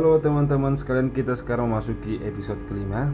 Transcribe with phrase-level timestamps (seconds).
[0.00, 3.12] Halo teman-teman sekalian, kita sekarang memasuki episode kelima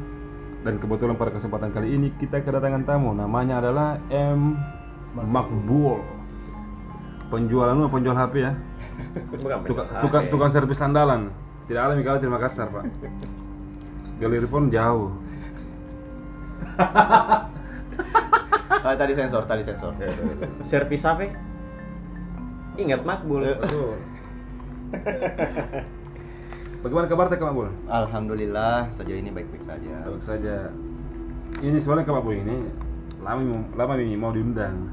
[0.62, 4.54] Dan kebetulan pada kesempatan kali ini kita kedatangan tamu Namanya adalah M.
[5.18, 5.98] Makbul
[7.26, 8.54] Penjual anu, penjual HP ya
[9.34, 10.30] Bukan Tukang, HP.
[10.30, 11.34] tukang servis andalan
[11.66, 12.86] Tidak alami kali terima kasih pak
[14.22, 15.10] Galiripon jauh
[18.86, 19.90] Ah, tadi sensor, tadi sensor.
[20.62, 21.34] Servis HP?
[22.78, 23.42] Ingat Makbul.
[26.86, 27.66] Bagaimana kabar Teh Makbul?
[27.90, 30.06] Alhamdulillah sejauh ini baik-baik saja.
[30.06, 30.70] Baik saja
[31.58, 32.62] Ini sebenarnya Makbul ini
[33.26, 33.42] Lama,
[33.74, 34.86] lama ini mau diundang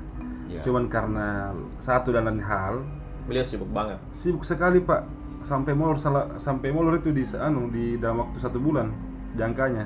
[0.50, 0.60] Ya.
[0.66, 2.82] Cuman karena satu dan lain hal
[3.30, 4.02] Beliau sibuk banget.
[4.10, 5.06] Sibuk sekali pak
[5.46, 8.88] Sampai molor salah sampai molor itu di anu di dalam waktu satu bulan
[9.36, 9.84] jangkanya.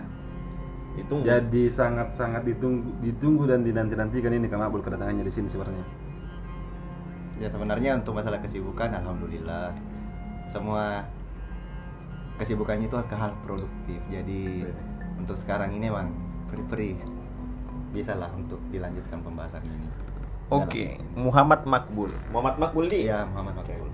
[0.93, 1.25] Ditunggu.
[1.25, 5.81] Jadi sangat-sangat ditunggu ditunggu dan dinanti-nantikan ini Kang Abul kedatangannya di sini sebenarnya.
[7.41, 9.73] Ya sebenarnya untuk masalah kesibukan alhamdulillah
[10.45, 11.01] semua
[12.37, 13.99] kesibukannya itu ke hal produktif.
[14.09, 14.65] Jadi
[15.17, 16.13] untuk sekarang ini Bang
[16.47, 16.97] free-free
[17.91, 19.89] bisa lah untuk dilanjutkan pembahasan ini.
[20.47, 22.13] Oke, Muhammad Makbul.
[22.31, 23.09] Muhammad Makbul di?
[23.11, 23.89] Iya, Muhammad Makbul.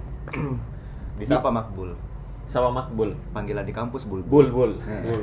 [1.19, 1.97] Disapa Makbul.
[2.45, 3.17] Sama Makbul.
[3.33, 4.22] Panggilan di kampus Bul.
[4.22, 4.78] Bul, bul.
[4.85, 5.02] Ya.
[5.02, 5.22] Bul.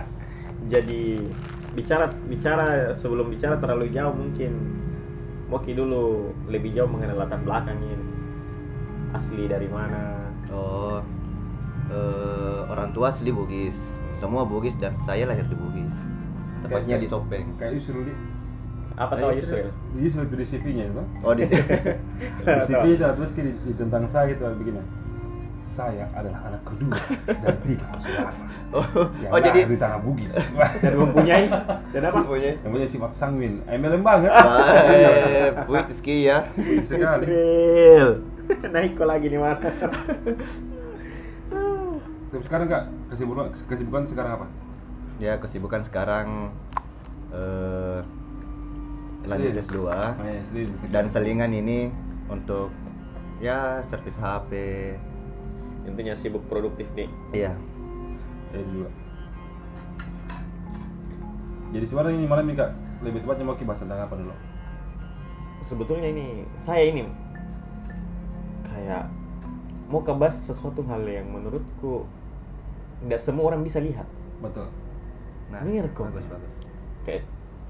[0.72, 1.28] Jadi
[1.76, 4.80] bicara bicara sebelum bicara terlalu jauh mungkin
[5.52, 8.00] Moki dulu lebih jauh mengenal latar belakangnya
[9.12, 11.02] asli dari mana Oh,
[11.90, 13.94] eh, orang tua asli Bugis.
[14.16, 15.94] Semua Bugis dan saya lahir di Bugis.
[16.64, 17.46] Tepatnya di Sopeng.
[17.60, 18.14] Kayak Yusril di
[18.96, 19.68] apa tahu Yusril.
[19.92, 21.02] Yusril itu di CV-nya itu.
[21.20, 21.60] Oh di sini.
[22.46, 24.80] Di CV itu terus di, di tentang saya itu begini.
[25.66, 26.94] Saya adalah anak kedua
[27.26, 28.38] dari tiga bersaudara.
[28.70, 28.86] Oh,
[29.18, 30.32] Yang oh jadi di tanah Bugis.
[30.82, 31.50] dan mempunyai
[31.90, 32.54] dan apa punya.
[32.54, 33.60] yang punya sifat sanguin.
[33.66, 34.30] MLM banget.
[34.30, 36.46] Baik, puitis ya.
[36.80, 37.26] Sekali.
[38.72, 39.58] Naik kok lagi di mana
[42.26, 44.46] Tapi sekarang kak kesibukan kesibukan sekarang apa?
[45.16, 46.50] Ya kesibukan sekarang
[47.30, 48.00] eh
[49.26, 49.74] lanjut SD.
[49.74, 49.90] S2 Oh,
[50.22, 50.90] ya, sedih, sedih.
[50.92, 51.90] dan selingan ini
[52.26, 52.70] untuk
[53.38, 54.52] ya servis HP.
[55.86, 57.54] intinya sibuk produktif nih Iya.
[58.50, 58.90] Ya juga.
[61.70, 62.70] Jadi sebenarnya ini malam nih kak
[63.02, 64.34] lebih tepatnya mau kita bahas tentang apa dulu?
[65.62, 67.02] sebetulnya ini saya ini
[68.62, 69.10] kayak
[69.86, 72.04] mau kebas sesuatu hal yang menurutku
[73.02, 74.68] tidak semua orang bisa lihat Betul.
[75.48, 76.10] Nah, Bener kok.
[76.10, 76.52] bagus bagus.
[77.02, 77.22] kayak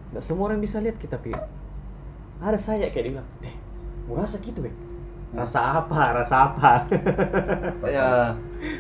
[0.09, 1.37] tidak semua orang bisa lihat kita tapi
[2.37, 3.55] ada saya kayak dia bilang deh
[4.05, 4.71] mau rasa gitu be
[5.33, 6.71] rasa apa rasa apa
[7.87, 8.33] Ya,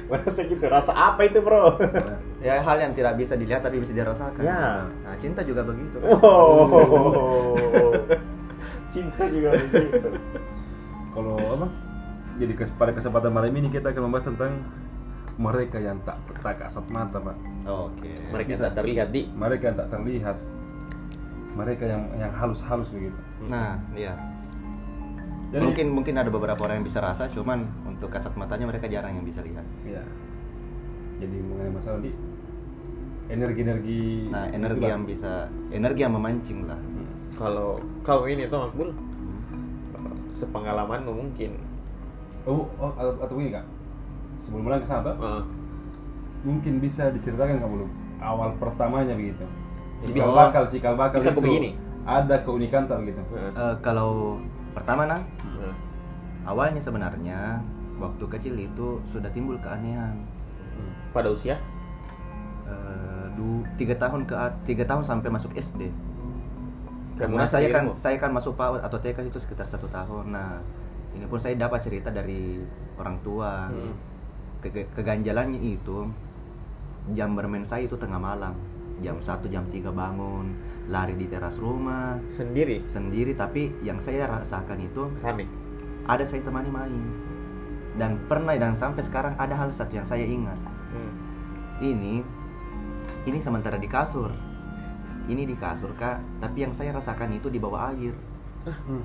[0.08, 1.76] rasa gitu rasa apa itu bro
[2.46, 4.40] ya hal yang tidak bisa dilihat tapi bisa dirasakan.
[4.40, 4.86] Ya.
[5.04, 5.98] Nah, cinta juga begitu.
[5.98, 6.16] kan?
[6.22, 7.90] oh
[8.92, 10.08] cinta juga begitu
[11.12, 11.66] Kalau apa?
[12.36, 14.52] Jadi kes- pada kesempatan malam ini kita akan membahas tentang
[15.36, 17.36] mereka yang tak tak kasat mata pak.
[17.66, 18.12] Oke.
[18.32, 20.36] mereka tidak terlihat di Mereka yang tak terlihat.
[21.56, 23.20] Mereka yang yang halus-halus begitu.
[23.48, 24.12] Nah, iya.
[25.52, 29.16] Jadi mungkin mungkin ada beberapa orang yang bisa rasa, cuman untuk kasat matanya mereka jarang
[29.16, 29.64] yang bisa lihat.
[29.88, 30.04] ya.
[31.16, 32.12] Jadi mengenai masalah di
[33.32, 34.28] energi-energi.
[34.28, 34.92] Nah, energi itulah.
[34.92, 35.32] yang bisa
[35.72, 36.76] energi yang memancing lah.
[36.76, 37.08] Hmm.
[37.34, 37.74] kalau
[38.06, 38.94] kau ini tuh Makbul
[40.36, 41.56] sepengalamanmu mungkin
[42.46, 43.66] Oh, oh atau, atau ini kak.
[44.40, 45.42] Sebelum mulai ke sana tuh, Eh,
[46.46, 47.90] mungkin bisa diceritakan nggak belum
[48.22, 49.42] awal pertamanya begitu.
[49.98, 51.70] Cikal Bisa- bakal, cikal bakal bisa itu begini?
[52.06, 53.18] ada keunikan tak begitu?
[53.34, 54.38] Eh, kalau
[54.70, 55.74] pertama nah, eh.
[56.46, 57.58] awalnya sebenarnya
[57.98, 60.14] waktu kecil itu sudah timbul keanehan.
[60.76, 60.92] Hmm.
[61.10, 61.56] pada usia
[62.66, 64.34] Eh, du, tiga tahun ke
[64.66, 65.86] tiga tahun sampai masuk SD.
[67.16, 70.34] Kamu Karena saya kan saya kan masuk PAUD atau TK itu sekitar satu tahun.
[70.34, 70.58] Nah,
[71.16, 72.60] ini pun saya dapat cerita dari
[73.00, 73.72] orang tua.
[73.72, 73.94] Hmm.
[74.60, 76.08] Ke- keganjalannya itu
[77.12, 78.52] jam bermain saya itu tengah malam.
[79.04, 80.56] Jam 1 jam 3 bangun,
[80.88, 85.44] lari di teras rumah sendiri sendiri tapi yang saya rasakan itu rame
[86.06, 87.04] ada saya temani main.
[87.96, 90.56] Dan pernah dan sampai sekarang ada hal satu yang saya ingat.
[90.94, 91.12] Hmm.
[91.82, 92.22] Ini
[93.26, 94.30] ini sementara di kasur.
[95.26, 96.38] Ini di kasur, Kak.
[96.38, 98.14] Tapi yang saya rasakan itu di bawah air.
[98.62, 99.02] Hmm.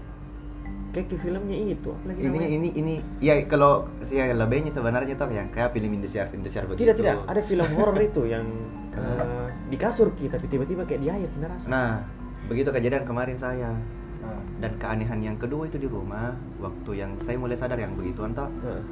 [0.91, 2.47] Kayak ke filmnya itu apa lagi ini namanya?
[2.51, 6.83] ini ini ya kalau saya lebihnya sebenarnya tuh yang kayak film Indosiar Indosiar begitu.
[6.83, 8.43] tidak tidak ada film horor itu yang
[8.91, 12.03] eh, di kasur ki tapi tiba-tiba kayak di air kita rasa Nah,
[12.45, 13.71] begitu kejadian kemarin saya.
[14.19, 18.21] Nah, Dan keanehan yang kedua itu di rumah waktu yang saya mulai sadar yang begitu
[18.21, 18.83] entah Heeh.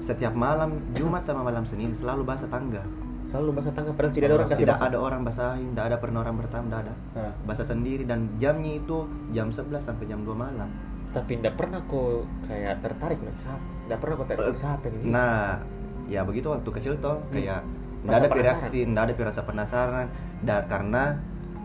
[0.00, 2.80] setiap malam Jumat sama malam Senin selalu basah tangga.
[3.28, 5.96] selalu basah tangga padahal tidak ada orang kasih tidak basah ada orang basahin, tidak ada
[6.02, 6.94] pernah orang bertamu, tidak ada.
[7.14, 7.32] nah.
[7.46, 10.66] Basah sendiri dan jamnya itu jam 11 sampai jam 2 malam.
[11.10, 15.04] Tapi tidak pernah kok kayak tertarik naik sapi tidak pernah kok tertarik naik sapi gitu
[15.10, 15.58] Nah,
[16.06, 17.62] ya begitu waktu kecil toh kayak
[18.00, 20.06] Rasa nggak ada reaksi nggak ada rasa penasaran.
[20.40, 21.20] Da- karena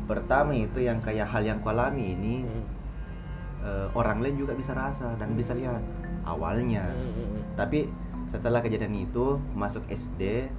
[0.06, 2.64] pertama itu yang kayak hal yang ku alami ini Hmm.
[3.66, 5.80] eh, orang lain juga bisa rasa dan bisa lihat
[6.28, 6.86] awalnya.
[6.86, 7.42] Hmm, hmm, hmm.
[7.56, 7.90] tapi
[8.28, 10.52] setelah kejadian itu masuk SD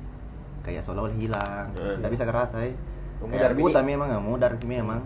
[0.64, 1.70] kayak seolah-olah hilang.
[1.76, 2.00] Hmm.
[2.00, 2.72] nggak bisa kerasa ya
[3.16, 5.04] kayak buta memang nggak mudar memang.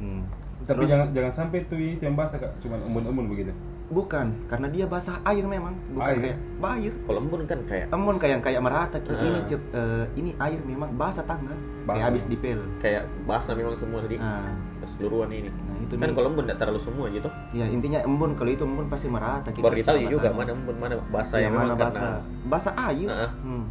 [0.00, 0.24] Hmm.
[0.64, 3.52] Tapi Terus- jangan jangan sampai tuh itu yang basah kak, cuman embun-embun begitu.
[3.84, 6.20] bukan karena dia basah air memang bukan Air?
[6.24, 6.38] kayak
[6.72, 9.28] air Kalau embun kan kayak embun kayak kayak merata kayak Ah.
[9.28, 9.60] ini Cep.
[9.70, 11.52] Eh, ini air memang basah tangga
[11.82, 11.92] Basah.
[11.92, 15.52] kayak habis dipel kayak basah memang semua di nah, keseluruhan ini.
[15.52, 16.16] nah itu Kan nih.
[16.16, 17.28] kalau embun tidak terlalu semua gitu.
[17.52, 20.76] ya intinya embun kalau itu embun pasti merata kita Baru ditahu sama juga mana embun
[20.80, 22.12] mana basah yang yang mana memang karena- basah
[22.48, 23.30] basah air Ah.
[23.36, 23.64] Hmm.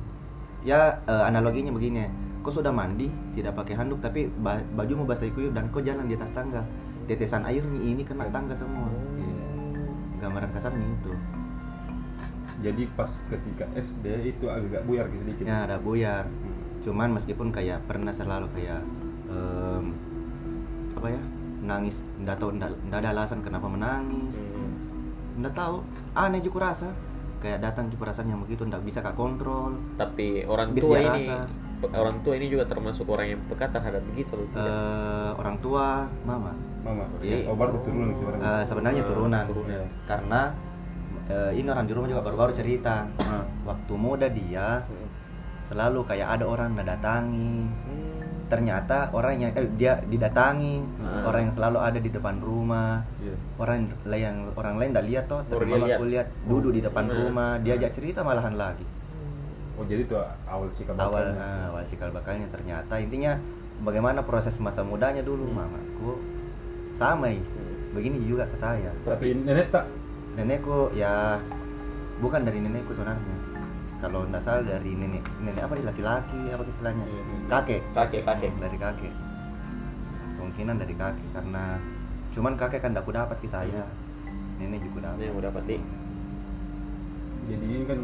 [0.61, 2.05] ya eh, analoginya begini
[2.43, 6.13] kau sudah mandi tidak pakai handuk tapi ba- bajumu basah ikuyup dan kau jalan di
[6.13, 6.59] atas tangga
[7.03, 9.39] tetesan airnya ini kena tangga semua Iya.
[10.19, 11.11] gambaran kasarnya itu
[12.61, 15.43] Jadi pas ketika SD itu agak buyar gitu sedikit.
[15.43, 16.79] ya ada buyar Hmm.
[16.81, 18.79] cuman meskipun kayak pernah selalu kayak
[19.25, 19.85] em,
[20.93, 21.21] apa ya
[21.61, 24.71] nangis nggak tahu nggak nggak ada alasan kenapa menangis Hmm.
[25.39, 25.79] nggak tahu
[26.13, 26.87] aneh juga rasa
[27.39, 31.07] kayak datang juga perasaan yang begitu nggak bisa kak kontrol Tapi orang Bis tua ini
[31.27, 31.35] rasa.
[31.91, 34.47] Orang tua ini juga termasuk orang yang peka terhadap begitu loh.
[34.47, 34.63] tidak?
[34.63, 35.85] Eh, orang tua
[36.23, 36.53] mama
[36.83, 37.07] Mama.
[37.19, 37.47] Iya.
[37.47, 38.43] Oh baru turunan sebenarnya.
[38.43, 39.83] Eh, sebenarnya Ah, turunan turunan.
[40.03, 40.41] karena
[41.25, 43.47] eh, ini orang di rumah juga baru-baru cerita Ah.
[43.63, 45.07] waktu muda dia Hmm.
[45.63, 48.19] selalu kayak ada orang yang datangi Hmm.
[48.45, 51.23] ternyata orang yang eh, dia didatangi Ah.
[51.23, 53.35] orang yang selalu ada di depan rumah Iya.
[53.55, 53.77] orang
[54.11, 58.19] yang orang lain tidak lihat toh tapi aku lihat duduk di depan rumah diajak cerita
[58.21, 58.83] malahan lagi
[59.73, 60.13] Oh jadi itu
[60.45, 61.41] awal sikap awal bapaknya.
[61.41, 62.47] ah, awal cikal bakalnya.
[62.53, 63.33] Ternyata intinya
[63.81, 66.21] bagaimana proses masa mudanya dulu mamaku.
[66.93, 67.41] Sama ya.
[67.93, 68.93] begini juga ke saya.
[69.01, 69.89] Tapi nenek tak?
[70.37, 71.41] Nenekku ya
[72.21, 73.37] bukan dari nenekku sebenarnya.
[73.97, 75.85] Kalau nggak salah dari nenek nenek apa nih?
[75.89, 77.05] Laki-laki apa istilahnya?
[77.09, 77.37] Iya, iya.
[77.49, 77.81] kakek.
[77.97, 78.51] Kakek kakek.
[78.53, 79.13] Hmm, dari kakek.
[80.37, 81.63] Kemungkinan dari kakek karena
[82.33, 83.83] cuman kakek kan tidak dapat ke saya.
[84.61, 85.25] Nenek juga dapat.
[85.25, 85.77] Yang udah dapat di.
[87.43, 87.99] jadi ini kan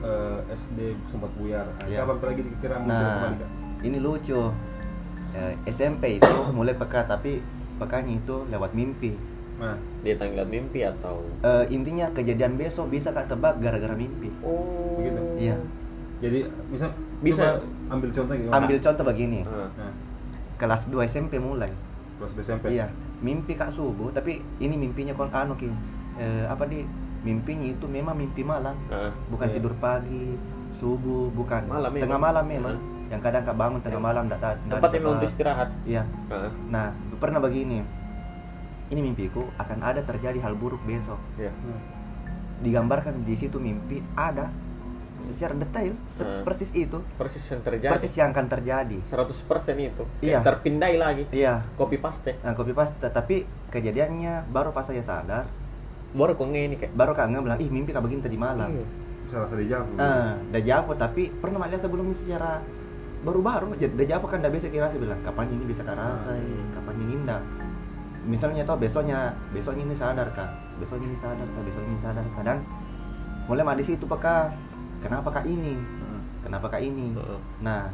[0.00, 1.66] eh, SD sempat buyar.
[1.68, 2.02] Nah, Iya.
[2.02, 3.50] Kapan lagi dikira muncul nah kembali kak?
[3.80, 4.42] ini lucu
[5.28, 7.44] Eh, SMP itu mulai peka tapi
[7.76, 9.12] pekanya itu lewat mimpi
[9.58, 14.96] Nah, Dia tanggal mimpi atau Eh, intinya kejadian besok bisa kak tebak gara-gara mimpi Oh.
[14.96, 15.20] Begitu?
[15.38, 15.56] Iya.
[16.18, 16.90] jadi misal
[17.20, 17.44] Bisa.
[17.54, 18.54] coba ambil contoh gimana?
[18.56, 19.68] ambil contoh begini Ah.
[19.70, 19.92] Nah,
[20.56, 21.70] kelas 2 SMP mulai
[22.18, 22.74] kelas SMP.
[22.74, 22.90] Iya,
[23.20, 25.54] mimpi kak subuh, tapi ini mimpinya kon anu.
[25.54, 26.82] Eh, apa di
[27.20, 29.10] mimpinya itu memang mimpi malam, Ah.
[29.26, 29.54] bukan Iya.
[29.54, 30.38] tidur pagi,
[30.72, 32.04] subuh, bukan Malam memang.
[32.04, 32.76] tengah malam memang.
[32.76, 32.96] Iya.
[33.08, 35.68] Yang kadang kak bangun tengah malam enggak tak Tempat memang untuk istirahat.
[35.82, 36.02] Iya.
[36.28, 36.52] Ah.
[36.68, 36.86] Nah,
[37.16, 37.80] pernah begini.
[38.88, 41.18] Ini mimpiku akan ada terjadi hal buruk besok.
[41.34, 41.52] Iya.
[41.52, 41.80] Nah,
[42.58, 44.50] Digambarkan di situ mimpi ada
[45.20, 46.42] secara detail se- Hmm.
[46.42, 47.90] persis itu, Persis yang terjadi.
[47.92, 48.98] persis yang akan terjadi.
[49.00, 50.02] 100% itu.
[50.20, 50.42] Iya.
[50.42, 51.22] Terpindai lagi.
[51.30, 51.62] Iya.
[51.74, 52.34] Copy paste.
[52.40, 55.46] Nah, copy paste, tapi kejadiannya baru pas saya sadar,
[56.16, 56.92] Baru kok ini kayak.
[56.94, 58.68] baru kak nggak bilang, ih mimpi kak begini tadi malam.
[58.68, 58.86] Iya.
[59.28, 59.86] bisa rasa dijawab.
[60.00, 62.64] Ah, udah jawab tapi pernah melihat sebelumnya secara
[63.20, 66.70] baru-baru jawab kan udah biasa kira sih bilang kapan ini bisa kerasa Hmm.
[66.72, 67.42] kapan ini enggak
[68.24, 70.48] misalnya tau besoknya besoknya ini sadar kak
[70.80, 72.58] besoknya ini sadar kak besoknya ini sadar kak dan
[73.44, 74.54] mulai mah di situ peka
[75.00, 77.40] kenapa kak ini Nah, kenapa kak ini Heeh.
[77.60, 77.90] nah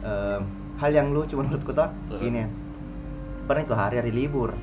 [0.00, 0.40] em,
[0.78, 2.30] hal yang lucu menurutku tuh Heeh.
[2.30, 2.42] ini
[3.44, 4.54] pernah itu hari-hari libur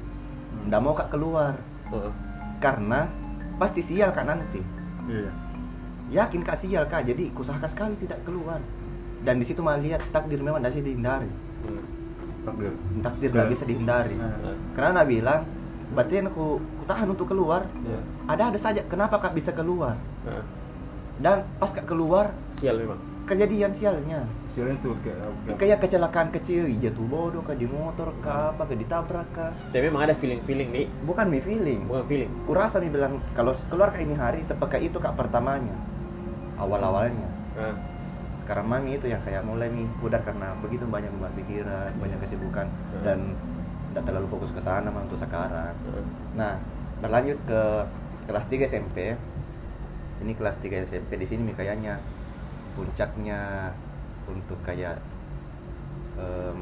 [0.66, 1.54] nggak mau kak keluar
[1.92, 2.12] Heeh.
[2.60, 3.08] Karena
[3.56, 4.62] pasti sial kak nanti
[5.06, 5.32] Iya.
[6.14, 8.60] yakin kak sial kak jadi usahakan sekali tidak keluar
[9.20, 11.84] dan di situ malah lihat takdir memang tidak bisa dihindari Hmm.
[12.42, 12.72] Takdir.
[13.00, 13.52] takdir tidak Benar.
[13.52, 14.56] bisa dihindari Ah.
[14.74, 15.42] karena Nabi bilang
[15.90, 18.00] berarti aku, aku tahan untuk keluar Iya.
[18.28, 20.44] ada ada saja kenapa kak bisa keluar Ah.
[21.18, 23.00] dan pas kak keluar Sial memang.
[23.26, 28.50] kejadian sialnya Sialnya tuh kayak kayak- kayak kecelakaan kecil jatuh bodoh kah di motor kah
[28.50, 30.86] apa kah ditabrak kah Tapi memang ada feeling-feeling nih.
[31.04, 32.32] bukan mi feeling Bukan feeling.
[32.44, 35.78] kurasa nih bilang kalau keluar kak ini hari sepeka itu kak pertamanya
[36.56, 37.76] awal awalnya Ah.
[38.38, 42.66] sekarang mami itu yang kayak mulai nih udah karena begitu banyak beban pikiran banyak kesibukan
[43.02, 43.38] dan
[43.90, 46.04] tidak terlalu fokus ke sana mah untuk sekarang Ah.
[46.34, 46.54] nah
[47.00, 47.62] berlanjut ke
[48.26, 49.14] kelas 3 SMP
[50.20, 52.02] ini kelas 3 SMP di sini mi kayaknya
[52.74, 53.72] puncaknya
[54.30, 55.02] untuk kayak
[56.16, 56.56] em,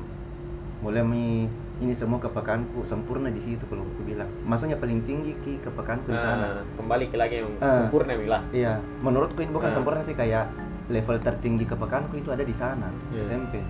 [0.79, 1.45] mulai mi
[1.77, 6.17] ini semua kepekaanku sempurna di situ kalau aku bilang maksudnya paling tinggi ki kepekaanku di
[6.17, 7.85] sana Ah, kembali ke lagi yang Ah.
[7.85, 8.43] sempurna bilang.
[8.49, 9.75] Iya, menurutku ini bukan Ah.
[9.75, 10.49] sempurna sih kayak
[10.89, 13.21] level tertinggi kepekaanku itu ada di sana Iya.
[13.23, 13.61] SMP.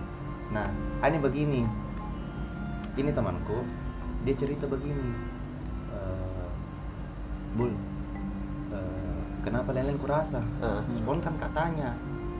[0.49, 0.67] Nah,
[1.01, 1.61] ini begini.
[2.95, 3.61] Ini temanku,
[4.23, 5.11] dia cerita begini.
[5.91, 6.47] Eh,
[7.53, 7.71] Bul,
[8.71, 10.79] eh, kenapa lain-lain kurasa Ah.
[10.87, 11.91] spontan katanya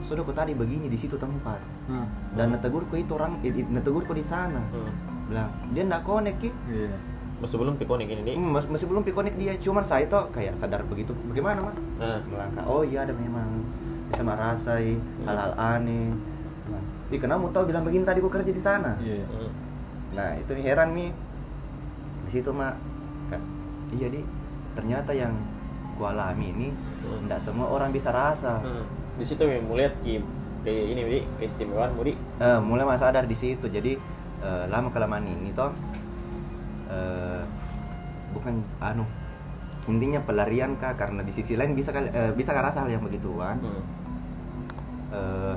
[0.08, 2.08] sudah kok tadi begini di situ tempat Hmm.
[2.32, 4.88] dan netegurku itu orang netegurku di sana Hmm.
[5.26, 6.96] bilang dia ndak konek ki Iya.
[7.38, 8.34] Sebelum pikonik ini.
[8.34, 12.18] Hmm, mas- masih belum pikonik dia cuman saya tuh kayak sadar begitu bagaimana mah Nah,
[12.24, 13.62] melangkah oh iya ada memang
[14.08, 16.10] bisa merasai hal-hal aneh
[16.66, 19.22] nah, Ih, kenapa mau tahu bilang begini tadi gua kerja di sana Iya.
[19.22, 19.50] hmm.
[20.10, 21.10] nah itu nih heran nih
[22.20, 22.74] di situ mak
[23.90, 24.20] iya di
[24.72, 25.38] ternyata yang
[25.94, 27.22] gua alami ini Hmm.
[27.22, 28.82] tidak semua orang bisa rasa Hmm.
[29.18, 30.22] Di situ mau lihat ki
[30.62, 32.16] kayak ini, Dik, keistimewaan Dik.
[32.38, 33.98] Eh, mulai mas sadar di situ jadi
[34.38, 35.74] eh, lama kelamaan ini toh
[36.88, 37.42] eh,
[38.30, 39.02] bukan anu
[39.84, 43.00] intinya pelarian kah karena di sisi lain bisa kali eh, bisa kah rasa hal yang
[43.00, 43.82] begituan Hmm.
[45.10, 45.54] eh,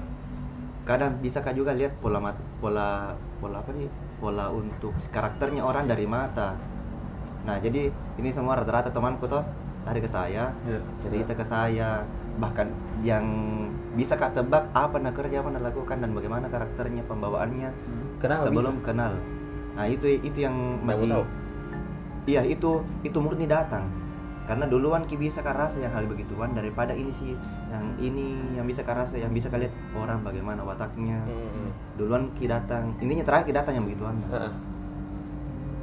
[0.82, 3.86] kadang bisa kah juga lihat pola mat- pola pola apa nih
[4.18, 6.56] pola untuk karakternya orang dari mata
[7.44, 9.44] nah jadi ini semua rata-rata temanku toh
[9.84, 10.80] lari ke saya Iya.
[10.98, 12.01] cerita ke saya
[12.38, 12.71] bahkan
[13.01, 13.25] yang
[13.91, 18.00] bisa kak tebak apa nak kerja apa nak lakukan dan bagaimana karakternya pembawaannya Hmm.
[18.19, 18.85] Kenapa sebelum bisa?
[18.85, 19.13] kenal
[19.71, 21.25] nah itu itu yang masih tahu.
[22.25, 22.71] iya itu
[23.01, 23.88] itu murni datang
[24.43, 27.33] karena duluan ki bisa kak rasa yang hal begituan daripada ini sih
[27.67, 31.71] yang ini yang bisa kak rasa yang bisa kalian orang bagaimana wataknya Hmm.
[31.95, 34.53] duluan ki datang intinya terakhir ki datang yang begituan Heeh.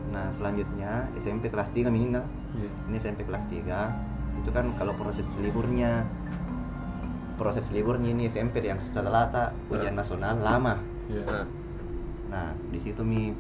[0.09, 2.71] nah selanjutnya SMP kelas 3 minimal Iya.
[2.87, 3.93] ini SMP kelas 3
[4.39, 6.07] itu kan kalau proses liburnya
[7.39, 10.75] proses liburnya ini SMP yang setelah tak ujian nasional lama
[11.09, 11.25] Iya.
[12.29, 13.33] Nah, di situ mi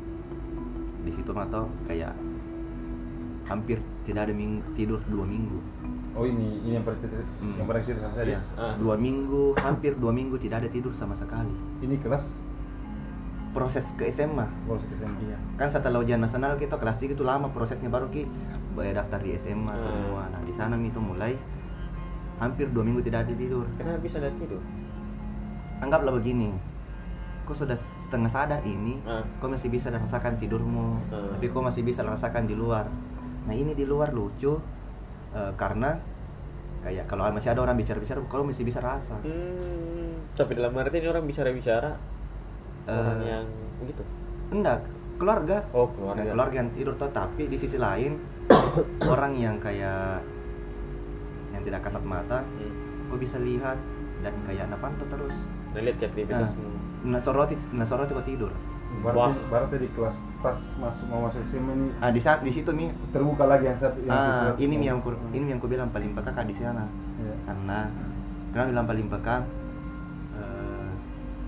[0.98, 2.16] di situ mah toh kayak
[3.44, 5.58] hampir tidak ada ming- tidur dua minggu
[6.14, 7.54] Oh ini ini yang pernah cerita, Hmm.
[7.54, 8.38] yang pernah cerita sama saya.
[8.56, 8.74] ah.
[8.74, 12.40] dua minggu hampir dua minggu tidak ada tidur sama sekali Ini kelas
[13.50, 15.36] proses ke SMA proses SMA.
[15.54, 18.28] kan setelah ujian nasional kita kelas 3 itu lama prosesnya baru ki
[18.72, 19.82] bayar daftar di SMA Hmm.
[19.82, 21.36] semua nah di sana mi itu mulai
[22.38, 24.62] hampir dua minggu tidak ada tidur Kenapa bisa ada tidur?
[25.78, 26.50] anggaplah begini
[27.42, 29.24] kau sudah setengah sadar ini Ah.
[29.38, 31.32] kau masih bisa rasakan tidurmu Hmm.
[31.32, 32.84] tapi kau masih bisa rasakan di luar
[33.44, 34.58] nah ini di luar lucu
[35.30, 35.96] eh, karena
[36.78, 40.14] kayak kalau masih ada orang bicara-bicara kalau masih bisa rasa Hmm.
[40.30, 41.90] Tapi dalam arti ini orang bicara-bicara
[42.86, 43.46] orang Eh, yang
[43.78, 44.02] begitu.
[44.50, 44.78] enggak
[45.16, 46.32] keluarga Oh, keluarga, keluarga.
[46.32, 48.14] keluarga yang tidur tuh tapi di sisi lain
[49.08, 50.22] orang yang kayak
[51.58, 52.72] yang tidak kasat mata Hmm.
[53.06, 53.74] kau bisa lihat
[54.20, 55.34] dan kayak napantau terus
[55.68, 56.64] Nah, lihat ke aktivitasmu.
[57.04, 58.52] nah soroti nah soroti kau tidur
[58.88, 62.72] Berarti, berarti di kelas pas masuk mau masuk SMA ini ah di saat di situ
[62.72, 66.14] mi terbuka lagi yang satu yang ah, ini yang ku, ini yang ku bilang paling
[66.14, 67.34] peka kak di sana Iya.
[67.44, 67.78] karena
[68.48, 69.36] karena bilang paling peka
[70.34, 70.88] eh,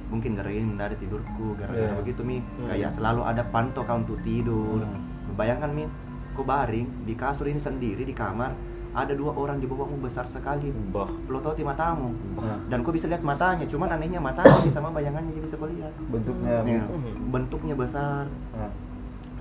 [0.08, 1.96] mungkin gara ini mendadak tidurku gara-gara Iya.
[1.96, 2.68] begitu mi Hmm.
[2.68, 5.00] kayak selalu ada pantau kau untuk tidur Hmm.
[5.32, 5.88] bayangkan mi
[6.32, 8.52] kau baring di kasur ini sendiri di kamar
[8.90, 10.75] ada dua orang di bawahmu besar sekali.
[10.90, 11.06] Bah.
[11.30, 12.11] lo tahu di matamu.
[12.42, 15.92] Nah, dan kau bisa lihat matanya cuman anehnya matanya sama bayangannya juga bisa kau lihat.
[16.11, 16.82] Bentuknya Ya,
[17.30, 18.26] bentuknya besar.
[18.54, 18.73] Nah,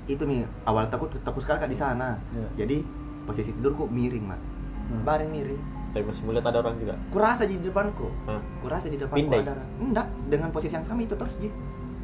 [0.05, 2.17] itu mi awal takut takut sekali kak di sana.
[2.33, 2.65] Iya.
[2.65, 2.77] jadi
[3.25, 4.41] posisi tidurku miring mak.
[4.89, 5.05] Hmm.
[5.05, 5.61] baring miring.
[5.89, 6.93] Tapi masih melihat ada orang juga.
[7.09, 8.09] kurasa di depanku.
[8.29, 8.41] Hah?
[8.61, 9.41] kurasa di depanku Pindai?
[9.41, 11.49] ada enggak dengan posisi yang sama itu terus ji.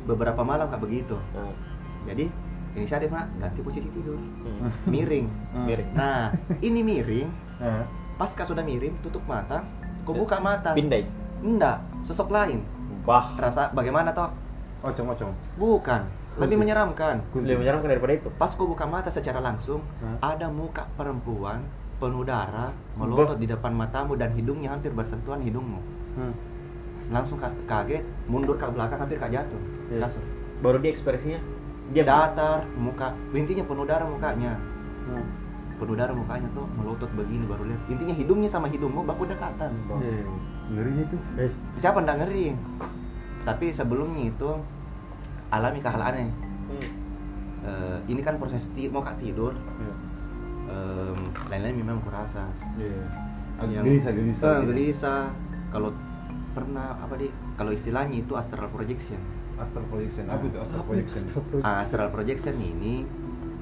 [0.05, 1.17] Beberapa malam kak begitu.
[1.33, 1.53] Nah.
[2.09, 2.29] jadi
[2.75, 4.69] inisiatif mak ganti posisi tidur Hmm.
[4.91, 5.65] miring Hmm.
[5.65, 5.89] Miring.
[5.91, 6.29] nah
[6.59, 9.63] ini miring Nah, pas kak sudah miring tutup mata
[10.03, 11.07] kau buka mata Pindai.
[11.39, 12.59] enggak sosok lain
[13.01, 13.31] Bah.
[13.35, 14.27] rasa bagaimana toh
[14.81, 15.31] ocong-ocong.
[15.55, 16.03] bukan
[16.35, 18.27] lebih menyeramkan Lebih menyeramkan daripada itu.
[18.31, 20.35] pas kau buka mata secara langsung Hah?
[20.35, 21.63] ada muka perempuan
[21.95, 25.79] penuh darah melotot di depan matamu dan hidungnya hampir bersentuhan hidungmu
[26.13, 26.35] Hmm.
[27.07, 30.03] langsung ka- kaget mundur ke belakang hampir kak jatuh Iya.
[30.03, 30.23] kasur
[30.57, 31.39] Baru dia ekspresinya
[31.87, 34.57] dia datar muka intinya penuh darah mukanya
[35.05, 35.21] Hmm.
[35.75, 40.25] penuh darah mukanya tuh melotot begini baru lihat intinya hidungnya sama hidungmu baku dekatan Iya.
[40.65, 41.17] Ngerinya itu.
[41.37, 42.57] Eh, siapa ndak ngeri
[43.43, 44.49] tapi sebelumnya itu
[45.47, 46.29] alami ke hal aneh
[46.65, 46.87] hmm.
[47.61, 49.93] Eh, ini kan proses ti- mau kak tidur Iya.
[51.47, 53.05] lain-lain memang kurasa Iya.
[53.61, 54.41] Yang- gelisah, gelisah.
[54.43, 54.67] Eh, gitu.
[54.67, 55.21] gelisah
[55.69, 55.89] kalau
[56.51, 59.19] pernah apa di kalau istilahnya itu astral projection
[59.55, 60.23] Astral projection.
[60.27, 61.21] Apa itu astral projection?
[61.61, 63.07] Ah, astral projection ini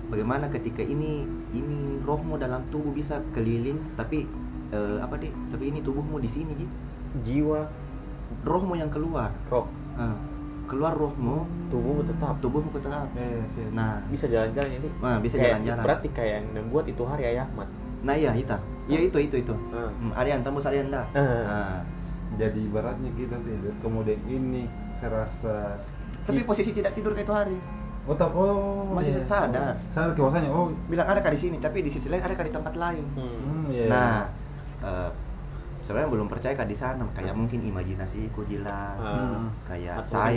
[0.08, 1.22] bagaimana ketika ini
[1.52, 4.26] ini rohmu dalam tubuh bisa keliling tapi
[4.70, 6.68] eh, apa deh tapi ini tubuhmu di sini Ji.
[7.16, 7.62] Jiwa,
[8.42, 10.18] rohmu yang keluar roh, Ah,
[10.66, 13.70] keluar rohmu tubuhmu tetap tubuhmu tetap Iya, sih.
[13.70, 14.90] nah bisa jalan-jalan ini.
[14.98, 15.84] Nah, bisa Kayak- jalan-jalan.
[15.84, 17.70] Berarti kayak yang membuat itu hari Ayah Ahmad.
[18.02, 18.52] nah iya itu
[18.86, 19.54] iya itu itu itu.
[19.72, 21.22] Hmm, ada yang tembus ada yang enggak Ah.
[21.46, 21.76] Nah,
[22.34, 25.78] Jadi ibaratnya kita tidur, kemudian ini saya rasa
[26.24, 27.58] tapi posisi tidak tidur kayak itu hari
[28.04, 29.24] Oh, tak, oh Masih iya.
[29.24, 29.80] sadar.
[29.90, 30.50] Sadar kewasanya.
[30.50, 33.32] Oh, bilang ada di sini tapi di sisi lain ada di tempat lain Hmm.
[33.32, 33.88] hmm, iya.
[33.88, 34.28] Nah,
[34.82, 35.10] eh,
[35.82, 39.48] sebenarnya belum percaya kan di sana kayak mungkin imajinasiku gila Ah.
[39.66, 40.36] kayak Atau saya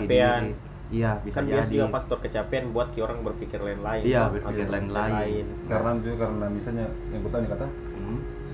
[0.00, 0.40] kecapean.
[0.42, 0.52] diri.
[0.88, 5.44] iya bisa kan jadi juga faktor kecapean buat ki orang berpikir lain-lain Iya, berpikir lain-lain.
[5.66, 7.85] karena juga karena misalnya yang nih kata Hmm.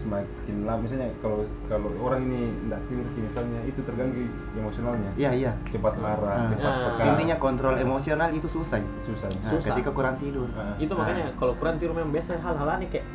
[0.02, 5.52] Semakin lama misalnya kalau kalau orang ini tidak tidur misalnya itu terganggu emosionalnya iya iya
[5.64, 6.48] cepat marah Ah.
[6.48, 6.78] cepat Ah.
[6.92, 9.70] peka intinya kontrol emosional itu susah susah Nah, Susah.
[9.70, 10.74] ketika kurang tidur Ah.
[10.76, 13.06] itu makanya kalau kurang tidur memang biasa hal-hal aneh kayak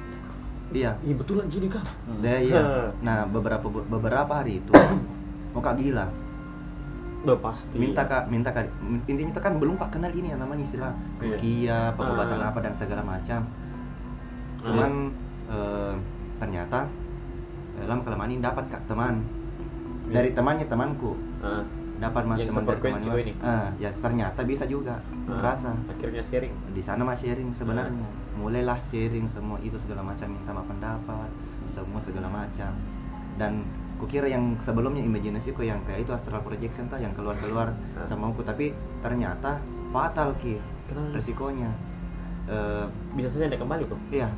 [0.70, 2.20] iya iya betulan gini kan Hmm.
[2.20, 2.62] Nah, iya.
[3.00, 4.72] Nah, beberapa beberapa hari itu
[5.52, 6.08] mau kak gila.
[7.18, 8.70] udah pasti Minta kak, minta kak.
[9.04, 11.36] Intinya itu kan belum pak kenal ini yang namanya istilah Iya.
[11.36, 12.48] rukia, pengobatan Ah.
[12.48, 13.42] apa dan segala macam.
[14.62, 15.12] Cuman
[15.48, 15.94] eh,
[16.38, 16.86] ternyata
[17.78, 19.22] dalam kelamaan ini dapat kak teman.
[20.08, 21.14] Dari temannya temanku.
[21.40, 21.62] Ah,
[21.98, 23.34] dapat Yang teman dari sefrekuensi teman ini?
[23.40, 24.98] Ah, ya ternyata bisa juga.
[25.28, 26.54] Ah, rasa akhirnya sharing.
[26.72, 28.08] Di sana mah sharing sebenarnya.
[28.34, 31.30] Mulailah sharing semua itu segala macam minta maaf pendapat
[31.68, 32.72] semua segala macam.
[33.36, 33.62] Dan
[33.98, 38.06] kukira yang sebelumnya imajinasiku yang kayak itu astral projection tah yang keluar keluar Ah.
[38.06, 38.42] sama aku.
[38.42, 41.14] Tapi ternyata fatal ki Kenapa?
[41.14, 41.70] resikonya.
[42.48, 44.00] Eh, bisa saja ada kembali bro?
[44.08, 44.32] iya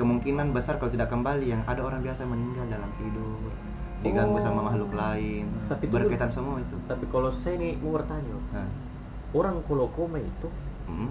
[0.00, 3.52] kemungkinan besar kalau tidak kembali yang ada orang biasa meninggal dalam tidur
[4.00, 4.40] diganggu Oh.
[4.40, 8.68] sama makhluk lain Tapi itu- berkaitan semua itu tapi kalau saya nih mau bertanya nah,
[9.36, 10.48] orang kalau koma itu
[10.88, 11.10] mm.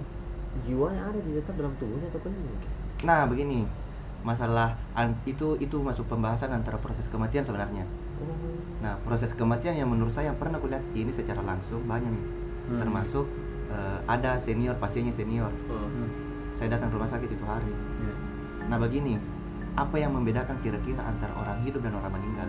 [0.66, 2.70] jiwanya ada di tetap dalam tubuhnya atau mungkin
[3.06, 3.70] nah begini
[4.26, 4.74] masalah
[5.24, 7.86] itu itu masuk pembahasan antara proses kematian sebenarnya
[8.18, 8.50] oh.
[8.80, 12.24] Nah, proses kematian yang menurut saya yang pernah kulihat ini secara langsung banyak nih.
[12.72, 12.78] Hmm.
[12.80, 13.28] Termasuk
[13.68, 15.52] eh, ada senior, pasiennya senior.
[15.68, 16.08] Hmm.
[16.56, 17.68] Saya datang rumah sakit itu hari.
[18.68, 19.16] Nah, begini,
[19.72, 22.48] apa yang membedakan kira-kira antara orang hidup dan orang meninggal?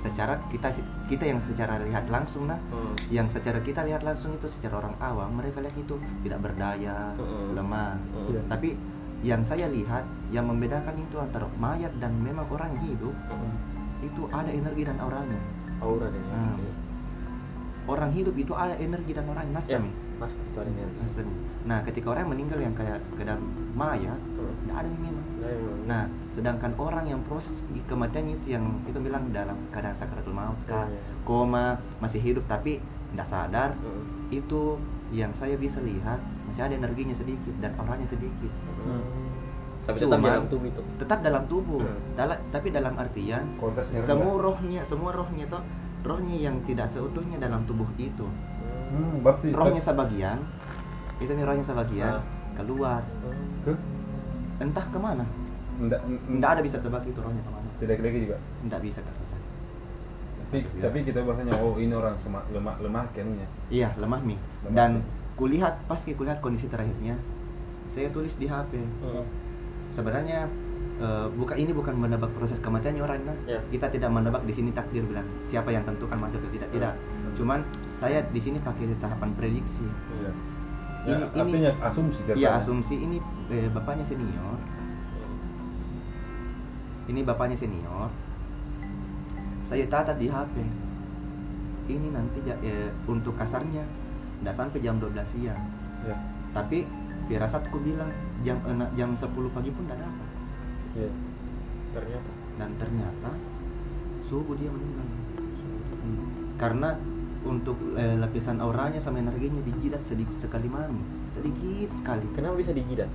[0.00, 0.72] Secara kita
[1.06, 2.96] kita yang secara lihat langsung nah, Hmm.
[3.12, 5.94] yang secara kita lihat langsung itu secara orang awam mereka lihat itu
[6.24, 7.52] tidak berdaya, Hmm.
[7.52, 8.00] lemah.
[8.00, 8.32] Hmm.
[8.32, 8.40] Iya.
[8.48, 8.68] Tapi
[9.20, 13.52] yang saya lihat yang membedakan itu antara mayat dan memang orang hidup Hmm.
[14.00, 15.36] itu ada energi dan auranya.
[15.80, 16.60] aura deh Hmm.
[17.88, 19.88] orang hidup itu ada energi dan orang ya nasam
[20.20, 21.24] pasti itu ada energi
[21.64, 23.40] nah ketika orang yang meninggal yang kayak keadaan
[23.72, 24.52] maya Hmm.
[24.60, 25.19] tidak ada Ya, ya, ya.
[25.82, 30.84] Nah sedangkan orang yang proses kematian itu yang itu bilang dalam keadaan sakratul maut kah
[30.84, 31.22] Ya, ya, ya.
[31.22, 31.66] koma
[31.98, 32.78] masih hidup tapi
[33.10, 34.04] tidak sadar Hmm.
[34.30, 34.78] itu
[35.10, 39.02] yang saya bisa lihat masih ada energinya sedikit dan orangnya sedikit Hmm.
[39.82, 41.98] tapi tetap dalam tubuh itu tetap dalam tubuh Hmm.
[42.14, 43.42] Dala- tapi dalam artian
[44.04, 45.58] semua rohnya semua rohnya itu
[46.00, 48.26] rohnya yang tidak seutuhnya dalam tubuh itu
[48.90, 50.38] Hmm, berarti rohnya sebagian
[51.16, 52.22] itu nih rohnya sebagian Ah.
[52.52, 53.34] keluar Hmm.
[53.62, 53.72] ke
[54.60, 55.24] entah ke mana
[55.76, 58.36] enggak tidak ada bisa tebak itu rohnya ke mana tidak lagi juga.
[58.60, 59.38] tidak bisa kan saya
[60.42, 63.46] Tapi, tapi kita bahasanya oh ini orang semak, lemah lemah kayaknya.
[63.68, 65.02] iya lemah mi Lemah dan Mi.
[65.34, 67.16] kulihat pas kulihat kondisi terakhirnya
[67.88, 69.24] saya tulis di HP Hmm.
[69.90, 70.50] sebenarnya
[70.98, 73.36] eh, bukan ini bukan menebak proses kematiannya orang nah.
[73.46, 73.58] Ya.
[73.66, 77.32] kita tidak menebak di sini takdir bilang siapa yang tentukan mati atau tidak tidak Hmm.
[77.32, 77.60] cuman
[77.96, 80.32] saya di sini pakai tahapan prediksi Iya.
[81.00, 82.36] Ini- Ya, ini- artinya asumsi ceritanya.
[82.36, 83.16] iya asumsi ini
[83.50, 84.58] eh, bapaknya senior.
[87.10, 88.08] Ini bapaknya senior.
[89.66, 90.54] Saya tata di HP
[91.90, 93.82] ini nanti eh, untuk kasarnya.
[94.40, 95.62] Tidak sampai jam 12 siang.
[96.00, 96.16] Iya.
[96.56, 96.88] tapi
[97.28, 98.08] firasatku bilang
[98.40, 100.28] jam ena- jam 10 pagi pun tidak dapat.
[100.96, 101.10] Iya.
[101.92, 102.30] ternyata.
[102.56, 103.30] Dan ternyata
[104.24, 105.06] subuh dia meninggal.
[106.00, 106.56] Hmm.
[106.56, 106.96] karena
[107.44, 112.24] untuk eh, lapisan auranya sama energinya dijilat sedikit sekali mami sedikit sekali.
[112.32, 113.10] Kenapa bisa dijidat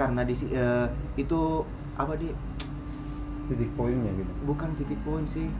[0.00, 1.40] karena di eh, itu
[1.94, 2.32] apa di
[3.44, 4.32] Titik poinnya gitu.
[4.46, 5.50] bukan titik poin sih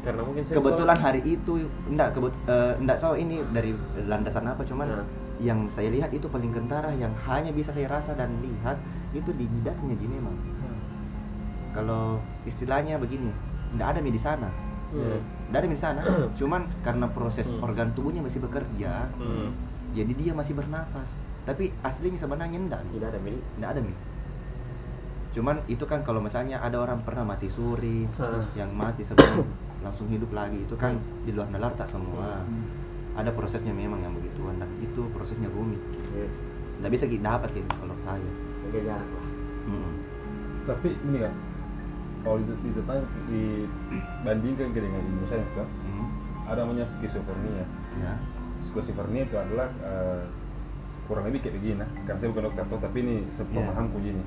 [0.00, 1.52] karena mungkin saya kebetulan hari itu
[1.86, 3.70] enggak kebet eh, enggak tahu ini dari
[4.04, 5.06] landasan apa cuman Nah.
[5.38, 8.78] yang saya lihat itu paling kentara yang hanya bisa saya rasa dan lihat
[9.12, 10.34] itu di jidatnya di memang
[11.70, 13.28] kalau istilahnya begini
[13.70, 14.48] enggak ada mi di sana
[14.88, 15.18] Hmm.
[15.50, 16.00] enggak ada di sana
[16.38, 17.66] cuman karena proses Hmm.
[17.66, 19.50] organ tubuhnya masih bekerja Hmm.
[19.90, 21.10] jadi dia masih bernafas
[21.44, 23.94] tapi aslinya sebenarnya enggak tidak ada milik enggak ada mi
[25.30, 28.46] cuman itu kan kalau misalnya ada orang pernah mati suri Hah.
[28.54, 29.42] yang mati sebelum
[29.80, 32.64] langsung hidup lagi itu kan di luar nalar tak semua Hmm.
[33.14, 35.78] ada prosesnya memang yang begituan dan itu prosesnya rumit
[36.10, 36.28] Iya.
[36.80, 38.30] nggak bisa kita dapat gitu kalau saya
[38.64, 39.26] jaga jarak lah
[39.64, 39.92] Mm.
[40.66, 41.32] Tapi ini kan
[42.20, 43.40] kalau di, di,
[43.90, 46.06] dibandingkan ke dengan ilmu sains kan Mm.
[46.44, 47.64] ada namanya skizofrenia.
[47.96, 48.12] ya
[48.60, 50.20] Skizofrenia itu adalah eh,
[51.04, 51.88] kurang lebih kayak begini nah.
[52.04, 54.22] Kan saya bukan dokter toh, tapi ini sepemahamku gini.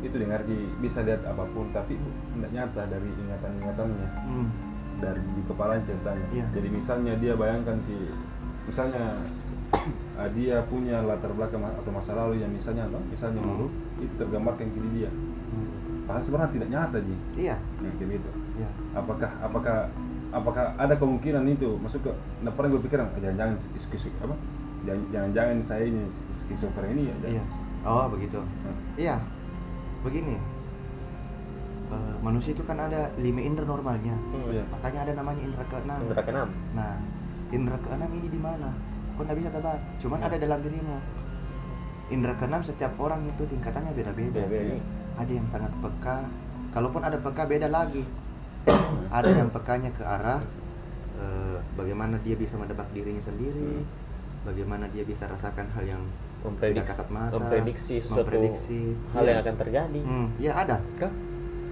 [0.00, 4.48] Itu dengar di bisa lihat apa pun tapi tidak nyata dari ingatan-ingatannya Mm.
[4.96, 6.26] dari di kepala ceritanya.
[6.30, 6.44] Iya.
[6.52, 7.98] Jadi misalnya dia bayangkan di
[8.64, 9.04] misalnya
[10.20, 13.00] ah, dia punya latar belakang atau masa lalu yang misalnya apa?
[13.06, 13.50] Misalnya Hmm.
[13.56, 15.10] buruk itu tergambarkan ke dia.
[16.06, 17.14] Padahal sebenarnya tidak nyata ji.
[17.36, 18.30] iya kayak gitu.
[18.56, 19.76] ya apakah apakah
[20.30, 23.52] apakah ada kemungkinan itu masuk ke nah pernah gue pikir "Ah, jangan-jangan
[24.22, 24.34] apa
[24.86, 27.44] jangan-jangan saya ini skizofrenia ya iya.
[27.86, 28.42] Oh begitu.
[28.42, 28.76] Hmm.
[28.98, 29.16] iya.
[30.02, 30.34] Begini.
[31.86, 34.14] Eh, manusia itu kan ada lima indera normalnya.
[34.14, 34.50] Hmm.
[34.50, 34.64] Iya.
[34.66, 35.98] makanya ada namanya indera keenam.
[36.02, 36.48] Indra keenam.
[36.74, 36.98] nah
[37.54, 38.74] indera keenam ini di mana?
[39.14, 39.78] Kau nggak bisa tebak?
[40.02, 40.98] Cuman ada dalam dirimu.
[42.10, 44.42] Indera keenam setiap orang itu tingkatannya beda-beda.
[44.42, 44.76] Beda-beda.
[45.16, 46.26] ada yang sangat peka.
[46.74, 48.02] Kalaupun ada peka beda lagi.
[49.14, 50.42] Ada yang pekanya ke arah
[51.22, 53.86] eh, bagaimana dia bisa mendebak dirinya sendiri
[54.46, 58.80] bagaimana dia bisa rasakan hal yang tidak Memprediksi, kasat mata memprediksi sesuatu memprediksi.
[59.10, 59.28] hal Iya.
[59.28, 60.00] yang akan terjadi.
[60.00, 61.10] Hmm, ya ada Kah?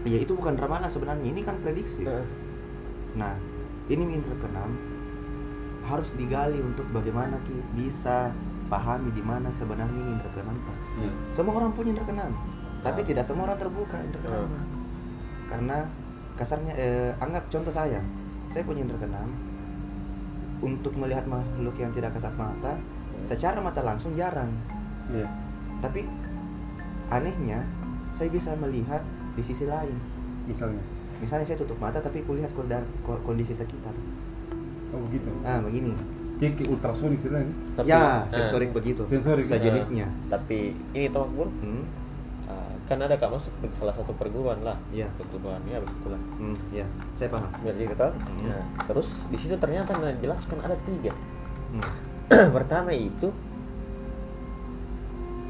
[0.05, 2.27] ya itu bukan ramalan sebenarnya ini kan prediksi Heeh.
[3.15, 3.39] Nah,
[3.87, 4.75] ini indera keenam
[5.85, 8.35] harus digali untuk bagaimana ki bisa
[8.67, 10.57] pahami di mana sebenarnya ini indera keenam.
[10.59, 10.77] Pak.
[10.99, 11.11] Iya.
[11.31, 12.33] Semua orang punya indera keenam,
[12.81, 13.07] tapi Ah.
[13.07, 14.51] tidak semua orang terbuka indera keenam.
[15.47, 15.77] Karena
[16.35, 18.01] kasarnya eh, anggap contoh saya,
[18.51, 19.31] saya punya indera keenam
[20.65, 22.81] untuk melihat makhluk yang tidak kasat mata,
[23.25, 24.49] secara mata langsung jarang.
[25.07, 25.29] Iya.
[25.79, 26.09] Tapi
[27.07, 27.61] anehnya
[28.13, 29.93] saya bisa melihat di sisi lain.
[30.45, 30.81] misalnya
[31.15, 32.51] Misalnya saya tutup mata tapi kulihat
[33.23, 33.93] kondisi sekitar.
[34.91, 35.93] oh begitu Ah, begini.
[36.35, 39.03] kayak ultrasonik ceritanya Tapi, ya, eh, sensorik begitu.
[39.05, 40.07] Sensorik, Sejenisnya.
[40.29, 41.85] tapi ini toh Bun, Hmm, eh,
[42.85, 44.77] kan ada kak masuk ke salah satu perguruan lah.
[44.91, 45.09] Iya.
[45.15, 46.21] Perguruan ya begitulah.
[46.37, 47.49] hmm, ya, saya paham.
[47.61, 48.13] Biar jadi tahu.
[48.13, 48.45] Hmm.
[48.47, 51.13] Nah, terus di situ ternyata menjelaskan ada tiga.
[51.73, 51.85] Hmm,
[52.57, 53.33] Pertama itu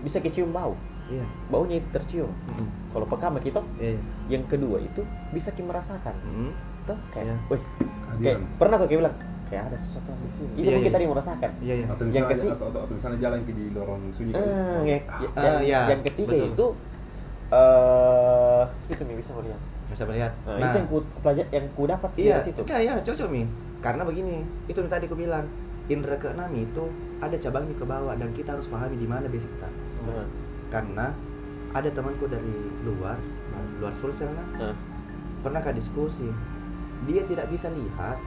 [0.00, 0.76] bisa kecium bau.
[1.06, 1.24] iya.
[1.46, 2.30] Baunya itu tercium.
[2.48, 3.96] Hmm, Kalau peka sama kita, iya.
[4.30, 6.14] yang kedua itu bisa kita merasakan.
[6.22, 6.52] Hmm,
[6.84, 7.36] Tuh kayak, Iya.
[7.50, 7.62] wih,
[8.20, 9.16] kayak pernah kok kayak bilang
[9.46, 10.52] kayak ada sesuatu di sini.
[10.54, 10.96] Itu Iya, mungkin iya.
[10.96, 11.50] tadi merasakan.
[11.58, 11.86] iya, iya.
[11.86, 14.32] atau Yang misalnya ketiga- atau, atau, atau misalnya jalan ke di lorong sunyi.
[14.32, 14.40] Ah,
[14.82, 16.48] yang, Ah, yang, iya, yang ketiga betul.
[16.50, 16.66] itu
[17.54, 19.60] eh itu nih bisa melihat.
[19.90, 20.32] Bisa melihat.
[20.44, 22.60] Nah, itu yang ku pelajar yang ku dapat sih iya, dari situ.
[22.66, 23.42] iya, iya, cocok mi.
[23.78, 25.44] Karena begini, itu yang tadi aku bilang,
[25.86, 26.84] indera keenam itu
[27.20, 29.68] ada cabangnya ke bawah dan kita harus pahami di mana basic kita.
[30.08, 30.26] Nah,
[30.72, 31.06] Karena
[31.74, 33.18] ada temanku dari luar,
[33.78, 34.74] luar Sulsel nah, nah,
[35.44, 36.32] pernah kah diskusi,
[37.04, 38.18] dia tidak bisa lihat,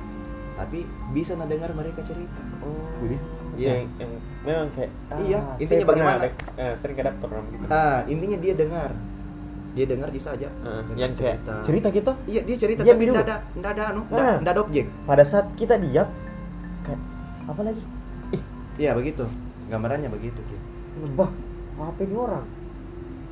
[0.56, 2.42] tapi bisa mendengar mereka cerita.
[2.62, 3.18] oh, Jadi?
[3.58, 3.82] Iya.
[3.82, 4.12] yang, yang
[4.46, 6.22] memang kayak ah, Iya, intinya bagaimana?
[6.62, 7.66] eh, sering ke dapur orang gitu.
[7.74, 8.94] Ah, intinya dia dengar,
[9.78, 10.50] dia dengar bisa aja.
[10.50, 14.02] Dengar yang kayak cerita gitu Iya, dia cerita Diam tapi tidak ada, tidak ada, anu,
[14.04, 14.86] tidak tidak ada objek.
[15.06, 16.10] pada saat kita diam
[16.82, 17.00] kayak
[17.46, 17.84] apa lagi?
[18.34, 18.42] Ih,
[18.78, 19.24] Iya begitu,
[19.68, 20.40] gambarannya begitu.
[20.42, 20.58] Ki.
[21.14, 21.30] bah,
[21.78, 22.46] apa ini orang?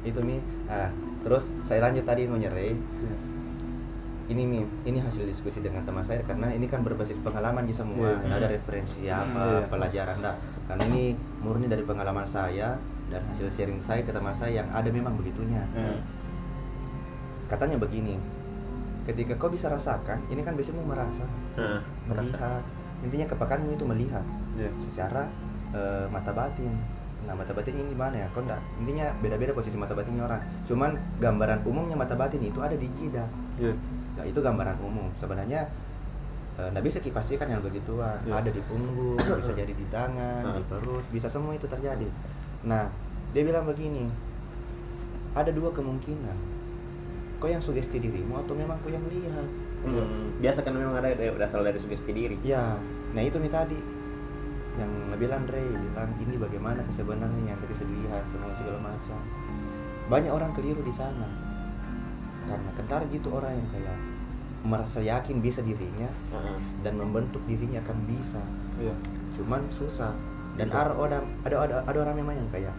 [0.04, 0.38] Itu mi.
[0.68, 2.78] Ah, terus saya lanjut tadi mau nyerai.
[2.78, 3.18] Iya.
[4.26, 8.10] Ini mi, ini hasil diskusi dengan teman saya karena ini kan berbasis pengalaman di semua,
[8.20, 9.70] nggak ada referensi Hmm, apa iya.
[9.70, 10.36] pelajaran, enggak.
[10.66, 11.04] Karena ini
[11.42, 12.74] murni dari pengalaman saya
[13.06, 15.62] dan hasil sharing saya ke teman saya yang ada memang begitunya.
[15.72, 16.02] Hmm.
[17.46, 18.18] Katanya begini,
[19.06, 21.26] ketika kau bisa rasakan, ini kan biasanya merasa,
[22.10, 22.34] merasa.
[22.34, 22.64] melihat.
[23.06, 24.26] Intinya kepekaanmu itu melihat.
[24.56, 24.72] Iya.
[24.88, 25.28] secara
[25.76, 26.72] eh, mata batin.
[27.28, 28.28] Nah, mata batin ini di mana ya?
[28.32, 28.62] Kau enggak.
[28.80, 30.42] Intinya beda-beda posisi mata batinnya orang.
[30.64, 33.28] Cuman gambaran umumnya mata batin itu ada di jidat.
[33.60, 33.74] Iya.
[34.16, 35.12] Nah, itu gambaran umum.
[35.20, 35.68] Sebenarnya
[36.56, 38.16] eh, nggak bisa dipastikan yang begituan.
[38.24, 38.42] Iya.
[38.42, 42.08] Ada di punggung, bisa jadi di tangan, di perut, bisa semua itu terjadi.
[42.64, 42.88] Nah,
[43.36, 44.08] dia bilang begini.
[45.36, 46.55] Ada dua kemungkinan.
[47.38, 49.48] Kau yang sugesti dirimu atau memang kau yang lihat.
[49.86, 52.36] Hmm, biasa kan memang ada berasal dari sugesti diri.
[52.42, 52.74] Ya,
[53.14, 53.78] nah itu nih tadi
[54.76, 59.20] yang bilang Andre bilang ini bagaimana kesebenarnya yang bisa dilihat semua segala macam.
[60.10, 61.28] Banyak orang keliru di sana
[62.46, 63.98] karena kentar gitu orang yang kayak
[64.66, 66.58] merasa yakin bisa dirinya Heeh.
[66.82, 68.42] dan membentuk dirinya akan bisa.
[68.82, 68.96] Iya.
[69.38, 70.14] Cuman susah
[70.58, 72.74] dan ada orang ada, ada ada orang memang yang kayak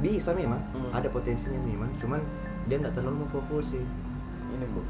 [0.00, 0.92] bisa memang Hmm.
[0.92, 2.20] ada potensinya memang cuman
[2.66, 3.80] dia tidak terlalu memfokusi.
[4.46, 4.82] Ini bu,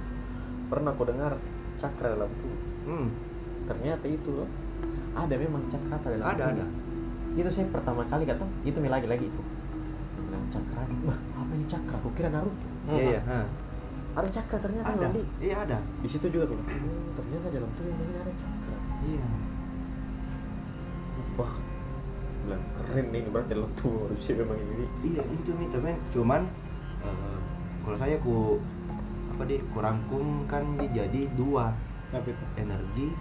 [0.68, 1.32] pernah aku dengar
[1.76, 2.60] cakra dalam tubuh.
[2.86, 3.08] Hmm,
[3.66, 4.48] Ternyata itu loh,
[5.12, 6.52] ada memang cakra dalam ada tubuh.
[6.60, 6.66] ada.
[7.36, 9.42] Itu saya pertama kali kata, itu mi lagi lagi itu.
[10.22, 11.96] Bilang cakra, wah apa ini cakra?
[12.00, 12.66] Aku kira Naruto.
[12.86, 13.40] Iya iya, ha.
[14.16, 15.06] Ada cakra ternyata ada.
[15.12, 15.22] Di.
[15.44, 15.78] Iya ada.
[16.00, 16.56] Di situ juga tuh.
[16.56, 18.76] Oh, ternyata dalam tubuh ini ada cakra.
[19.04, 19.26] Iya.
[21.36, 21.52] Wah,
[22.46, 24.86] bilang keren nih berarti dalam tubuh manusia memang ini.
[25.04, 26.40] Iya itu temen cuman
[27.04, 27.38] eh,
[27.86, 28.58] kalau saya ku
[29.30, 31.70] apa deh kurangkumkan jadi dua.
[32.58, 33.14] Energi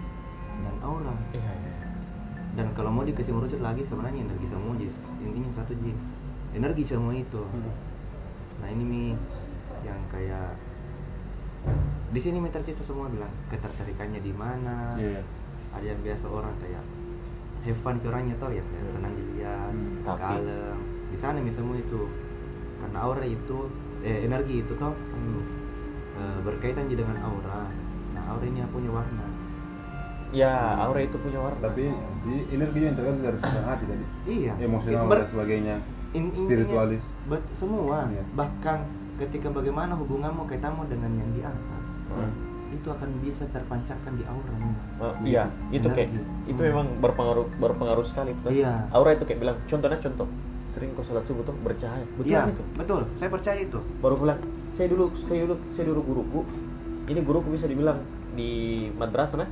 [0.58, 1.14] dan aura.
[1.30, 1.74] Iya iya.
[2.56, 4.96] dan kalau mau dikasih merucut lagi sebenarnya energi semua jis.
[5.22, 5.94] Intinya satu ji
[6.50, 7.42] energi semua itu.
[7.46, 7.70] Hmm.
[8.56, 9.08] nah ini nih
[9.84, 10.56] yang kayak
[12.08, 14.98] di sini meter cerita semua bilang ketertarikannya di mana.
[14.98, 15.22] Iya.
[15.76, 16.80] ada yang biasa orang kayak
[17.68, 20.78] have fun ke orangnya tau ya kayak senang dilihat Hmm, kalem.
[21.12, 22.08] Di sana nih semua itu.
[22.80, 23.58] Karena aura itu
[24.00, 27.68] eh, energi itu kau eh, berkaitan juga dengan aura
[28.12, 29.24] nah aura ini punya warna
[30.30, 31.86] ya aura itu punya warna Tapi
[32.22, 34.04] di energi yang tergantung dari suasana hati tadi.
[34.26, 35.76] iya Emosional Ber- dan sebagainya.
[36.12, 37.04] in- spiritualis.
[37.24, 38.24] bet- semua Iya.
[38.32, 38.78] bahkan
[39.16, 42.32] ketika bagaimana hubunganmu kaitanmu dengan yang di atas Hmm.
[42.68, 46.10] itu akan bisa terpancarkan di auramu Oh, iya, itu kayak
[46.44, 46.68] itu Hmm.
[46.70, 48.32] memang berpengaruh berpengaruh sekali.
[48.46, 48.88] Iya.
[48.90, 50.26] Aura itu kayak bilang, contohnya contoh,
[50.66, 52.02] sering kau sholat subuh tuh bercahaya.
[52.18, 52.62] Betul Iya, itu.
[52.74, 54.42] betul saya percaya itu Baru bilang,
[54.74, 56.40] saya dulu, saya dulu, saya dulu guruku.
[57.06, 58.02] Ini guruku bisa dibilang
[58.34, 58.50] di
[58.92, 59.48] madrasah nah,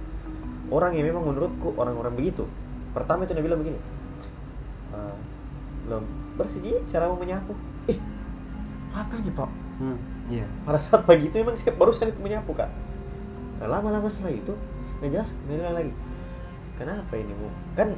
[0.68, 2.44] orang yang memang menurutku orang-orang begitu.
[2.90, 3.78] Pertama itu dia bilang begini,
[4.90, 5.14] "Ah,
[5.86, 6.02] belum
[6.34, 7.54] bersih cara mau menyapu.
[7.86, 7.98] Eh,
[8.90, 9.50] apa ini pak?
[9.74, 9.98] Hmm.
[10.30, 12.70] iya pada saat pagi itu memang saya barusan itu menyapu kak
[13.58, 14.54] nah, lama-lama setelah itu
[15.02, 15.90] nggak jelas bilang lagi
[16.78, 17.90] kenapa ini bu kan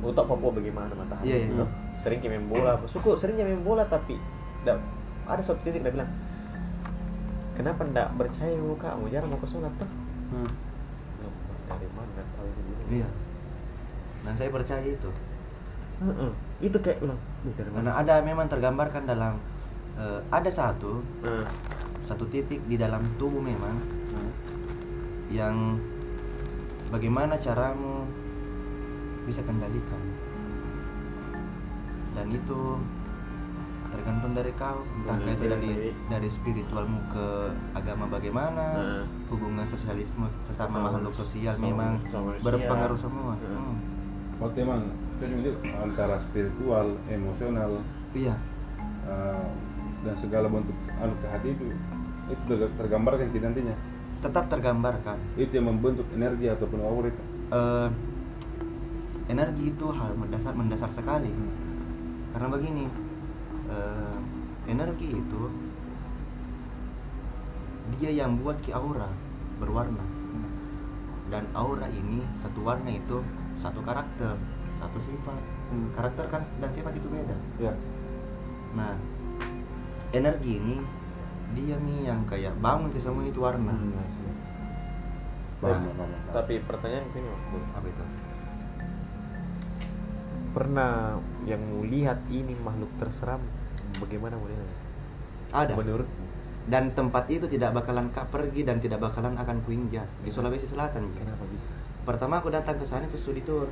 [0.00, 1.48] bu tau Papua bagaimana matahari Iya, iya.
[1.52, 1.64] gitu.
[2.04, 4.20] Sering main bola suku seringnya main bola tapi
[4.62, 4.76] nggak
[5.24, 6.10] ada suatu titik dia bilang
[7.56, 8.92] kenapa ndak percaya bu kak?
[8.98, 9.88] Mau jarang mau ke sholat tuh
[10.24, 10.50] Hmm.
[11.70, 13.00] Dari mana tahu begini?
[13.00, 13.08] iya.
[14.26, 15.10] Dan saya percaya itu.
[16.58, 19.38] Itu kayak bilang "Ih, dari karena ada memang tergambarkan dalam
[19.94, 21.00] eh, ada satu
[22.02, 23.78] satu titik di dalam tubuh memang
[25.30, 25.78] yang
[26.90, 28.04] bagaimana caramu
[29.24, 30.02] bisa kendalikan
[32.14, 32.60] dan itu
[33.86, 35.70] tergantung dari kau entah Hmm, itu dari
[36.08, 37.26] dari spiritualmu ke
[37.72, 39.04] agama bagaimana Hmm.
[39.28, 43.54] hubungan sosialisme sesama Sama- makhluk sosial sama- memang sama berpengaruh semua Hmm.
[43.56, 43.76] Hmm.
[44.36, 44.82] Waktu emang
[45.14, 47.70] itu juga antara spiritual, emosional,
[48.12, 48.34] iya
[49.04, 49.46] eh,
[50.02, 51.64] dan segala bentuk anu ke hati itu
[52.26, 53.76] itu ter- tergambarkan di nantinya.
[54.18, 57.12] tetap tergambarkan Itu yang membentuk energi ataupun aura.
[57.46, 57.88] Eh,
[59.26, 61.28] energi itu hal mendasar mendasar sekali
[62.34, 62.84] karena begini
[63.70, 64.18] eh,
[64.66, 65.42] energi itu
[67.94, 69.06] dia yang buat ki aura
[69.62, 70.02] berwarna.
[71.30, 73.22] Dan aura ini satu warna itu
[73.62, 74.34] satu karakter
[74.74, 75.40] satu sifat.
[75.70, 75.88] Hmm.
[75.96, 77.36] karakter kan dan sifat itu beda.
[77.62, 77.72] Ya.
[78.74, 78.98] nah
[80.10, 80.76] energi ini
[81.54, 83.72] dia nih yang kayak bangun ke semua itu warna.
[83.72, 83.94] Hmm.
[85.62, 87.30] Paham, Nah, tapi pertanyaan ini
[87.72, 88.04] apa itu
[90.54, 93.42] pernah yang melihat ini makhluk terseram
[93.98, 94.70] bagaimana modelnya
[95.50, 95.74] ada.
[95.74, 96.06] Menurut
[96.64, 101.04] dan tempat itu tidak bakalan kak pergi dan tidak bakalan akan kuinjak di Sulawesi Selatan.
[101.12, 101.74] Kenapa bisa?
[102.06, 103.68] Pertama aku datang ke sana itu studi tour.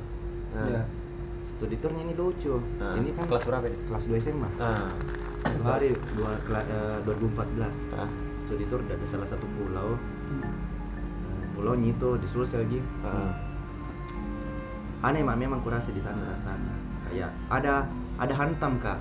[0.53, 0.83] Nah, Ya.
[1.49, 2.59] studi tournya ini lucu.
[2.77, 3.77] Nah, ini kan kelas berapa ini?
[3.89, 4.91] kelas 2 SMA ah.
[5.43, 8.09] Satu hari dua, kela- eh, 2014 ah.
[8.45, 9.97] Studi tour dari salah satu pulau.
[11.53, 13.52] Pulaunya itu di Sulsel Ji ah
[15.03, 15.35] aneh mak.
[15.37, 16.73] Memang kurasa di sana sana.
[17.11, 17.85] Kayak ada
[18.17, 18.99] ada hantam kak.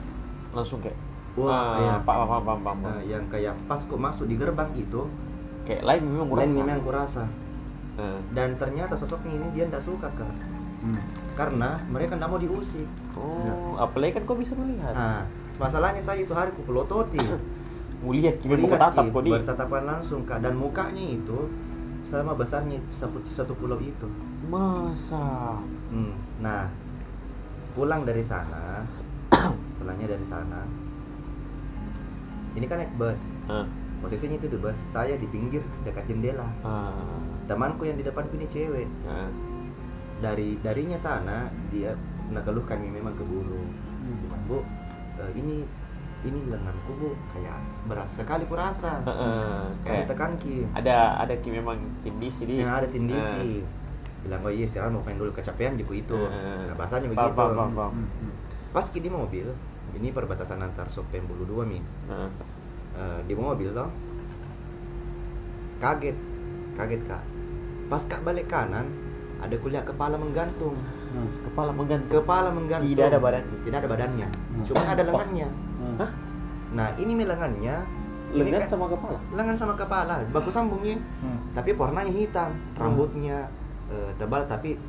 [0.52, 0.98] Langsung kayak
[1.32, 5.08] Wah, ah, paham paham paham Nah, yang kayak pas kok masuk di gerbang itu
[5.64, 6.44] kayak lain memang kurasa.
[6.44, 7.24] lain memang kurasa.
[7.92, 8.16] Ah.
[8.32, 10.32] dan ternyata sosoknya ini dia tidak suka kak.
[10.82, 10.98] Hmm.
[11.38, 12.88] karena mereka tidak mau diusik.
[13.16, 14.92] Oh apalagi kan kau bisa melihat.
[14.92, 15.24] Nah
[15.56, 17.20] masalahnya saya itu hari ku pelototi
[18.04, 20.42] melihat kita buka tatap Ki, kok di bertatapan langsung kak.
[20.42, 21.48] Dan mukanya itu
[22.10, 24.08] sama besarnya satu, satu pulau itu.
[24.50, 25.56] Masa
[25.92, 26.72] Hmm, nah
[27.76, 28.84] pulang dari sana
[29.78, 30.60] pulangnya dari sana.
[32.52, 33.20] Ini kan naik bus.
[34.02, 36.48] Posisinya itu di bus saya di pinggir dekat jendela.
[37.48, 38.88] Temanku yang di depanku ini cewek.
[40.22, 41.96] Dari darinya sana dia
[42.32, 43.62] mengeluhkan memang keburu.
[44.48, 44.58] Bu
[45.22, 45.62] eh, ini
[46.22, 47.58] ini lenganku bu kayak
[47.90, 49.02] berat sekali kurasa.
[49.02, 49.62] Ah, ah.
[49.82, 52.62] kayak tekan ki ada ada ki memang tindisi di.
[52.62, 53.66] Yang ada tindisi
[54.22, 56.64] bilang oh iya sekarang mau main dulu kecapean jiku itu Ah.
[56.64, 57.92] nah bahasanya begitu paham, paham, paham.
[57.92, 58.32] Hmm, hmm.
[58.70, 59.46] pas ki di mobil
[59.92, 62.30] ini perbatasan antar Sopeng Bulu dua mi Ah.
[62.92, 63.88] Eh, di mobil toh
[65.78, 66.16] kaget
[66.72, 67.22] kaget kak
[67.88, 68.86] pas kak balik kanan
[69.38, 70.78] ada kuliah kepala menggantung
[71.12, 71.28] Hmm.
[71.44, 73.44] kepala menggantung kepala menggantung Tidak ada badan.
[73.60, 74.64] tidak ada badannya Hmm.
[74.64, 75.96] cuma ada lengannya Hmm.
[75.98, 76.10] Hah?
[76.72, 77.76] nah ini mi lengannya
[78.30, 81.36] ini lengan kan- sama kepala lengan sama kepala baku sambungnya Hmm.
[81.52, 83.44] tapi warnanya hitam rambutnya
[83.92, 84.80] eh, tebal tapi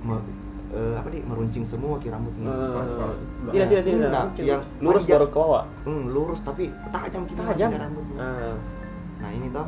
[0.00, 0.22] me-
[0.70, 3.14] eh, apa di meruncing semua ki rambutnya Eh,
[3.52, 5.14] tidak tidak tidak Enggak, yang lurus panjang.
[5.16, 7.70] baru ke bawah Hmm, lurus tapi tajam ki tajam.
[7.72, 8.18] rambutnya.
[8.18, 8.56] Ah.
[9.16, 9.66] nah ini toh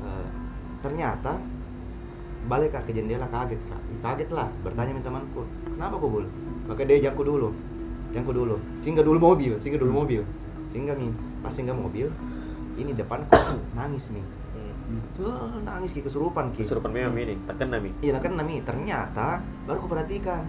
[0.00, 0.26] eh,
[0.80, 1.32] ternyata
[2.42, 3.80] balik kak ke jendela kaget kak.
[4.00, 6.26] Kaget lah bertanya sama temanku kenapa kok bul?
[6.66, 7.48] Maka dia jangku dulu.
[8.10, 8.56] Jangku dulu.
[8.76, 10.22] Singgah dulu mobil singgah dulu mobil.
[10.68, 11.10] Singgah mi.
[11.40, 12.08] Pas singgah mobil
[12.74, 13.28] ini depanku
[13.76, 14.22] nangis mi
[14.90, 15.22] Hmm.
[15.22, 16.02] Wah, nangis ki.
[16.02, 16.66] Kesurupan ki.
[16.66, 17.94] Kesurupan memang ini tak kena mi.
[18.02, 19.38] Iya kan Nami, ternyata
[19.70, 20.42] baru aku perhatikan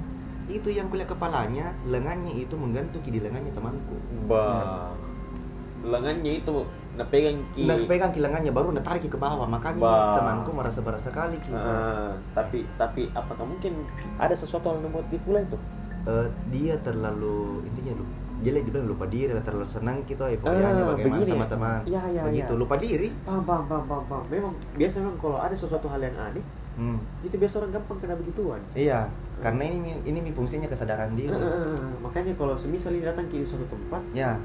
[0.50, 3.96] itu yang kulihat kepalanya, lengannya itu menggantung ki di lengannya temanku.
[4.26, 4.92] bah
[5.82, 7.66] lengannya itu nah pegang ki.
[7.66, 9.48] Nah, pegang kilangannya baru tarik ke bawah.
[9.48, 10.14] Makanya Bah.
[10.20, 11.54] temanku merasa berasa sekali ki.
[11.56, 13.88] Ah, tapi tapi apakah mungkin
[14.20, 15.58] ada sesuatu yang membuat Divula itu?
[16.02, 18.06] Eh, dia terlalu intinya lu
[18.42, 21.30] jelek dibilang lupa diri lah, terlalu senang gitu euforianya Ah, bagaimana begini.
[21.30, 21.50] sama ya?
[21.54, 22.62] teman Iya, iya, begitu iya.
[22.62, 23.08] lupa diri.
[23.22, 24.24] Paham paham paham paham, paham.
[24.34, 26.46] memang biasa memang kalau ada sesuatu hal yang aneh
[26.78, 26.98] hmm.
[27.22, 28.62] itu biasa orang gampang kena begituan.
[28.74, 29.00] Iya
[29.42, 31.34] karena ini ini fungsinya kesadaran diri.
[31.34, 34.38] Ah, makanya kalau semisal ini datang ke suatu tempat ya.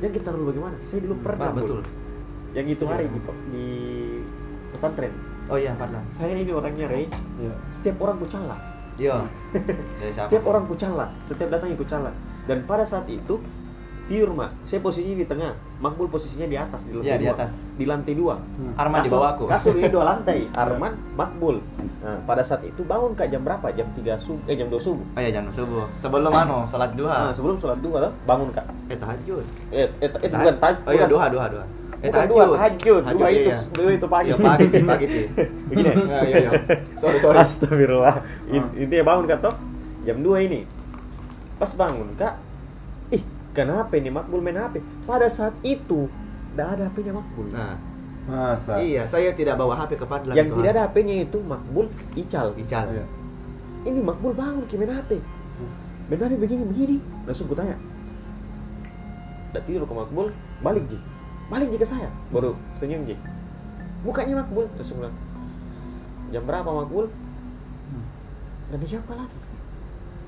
[0.00, 0.76] jangan kita dulu bagaimana?
[0.80, 1.80] Saya dulu pernah Bah, betul.
[2.50, 3.14] Yang itu hari Iya.
[3.14, 3.20] di,
[3.52, 3.66] di
[4.74, 5.12] pesantren.
[5.50, 6.02] Oh iya pernah.
[6.10, 7.06] Saya ini orangnya Rey.
[7.38, 7.54] Iya.
[7.74, 8.56] setiap orang kucala.
[9.00, 9.16] Iya.
[10.28, 11.06] Setiap orang kucala.
[11.24, 12.10] Setiap datang ikut kucala
[12.44, 13.40] dan pada saat itu
[14.10, 17.34] tidur mak saya posisinya di tengah makbul posisinya di atas di lantai Iya, di dua
[17.38, 17.52] atas.
[17.78, 18.34] di lantai dua.
[18.42, 18.72] Hmm.
[18.74, 21.62] Arman di Kasur- bawahku kasur ini dua lantai Arman makbul.
[22.02, 23.70] Nah, pada saat itu bangun kak jam berapa?
[23.70, 25.06] Jam 3 subuh eh jam 2 subuh.
[25.14, 25.86] Oh iya jangan subuh.
[26.02, 28.66] Sebelum anu salat nah, duha sebelum sholat dua bangun kak.
[28.90, 29.44] Eh tahajud.
[29.70, 31.64] Eh, eh, eh, itu bukan taj oh iya duha duha duha.
[32.02, 33.02] Eh bukan dua tahajud.
[33.14, 33.58] dua iya, itu iya.
[33.78, 34.28] dua itu pagi.
[34.32, 35.20] Iya, pagi pagi Pi.
[35.70, 35.86] begini.
[36.10, 36.50] Ya, iya, iya.
[36.98, 37.36] Sorry, sorry.
[37.38, 38.16] Astagfirullah.
[38.18, 38.50] Ah.
[38.50, 39.54] In- Intinya bangun kak toh.
[40.02, 40.79] Jam 2 ini.
[41.60, 42.40] Pas bangun kak,
[43.12, 43.20] ih
[43.52, 44.80] kenapa ini Makbul main HP?
[45.04, 46.08] Pada saat itu
[46.56, 47.52] tidak ada HP-nya Makbul.
[47.52, 47.76] nah
[48.30, 48.78] Masa?
[48.80, 52.56] iya saya tidak bawa HP ke Padlang Yang tidak ada HP-nya itu Makbul Ical.
[52.56, 53.04] Ical Iya.
[53.84, 55.20] Ini Makbul bangun ke main HP.
[56.08, 56.96] Main HP begini begini.
[57.28, 57.76] Langsung ku tanya.
[59.52, 60.26] Udah tidur ke Makbul,
[60.64, 60.96] balik Ji.
[61.52, 62.08] Balik Ji ke saya.
[62.32, 63.20] Baru senyum Ji.
[64.00, 65.16] Mukanya Makbul langsung bilang.
[66.32, 67.10] Jam berapa Makbul?
[68.70, 69.38] Nggak dijawab Kak, lagi.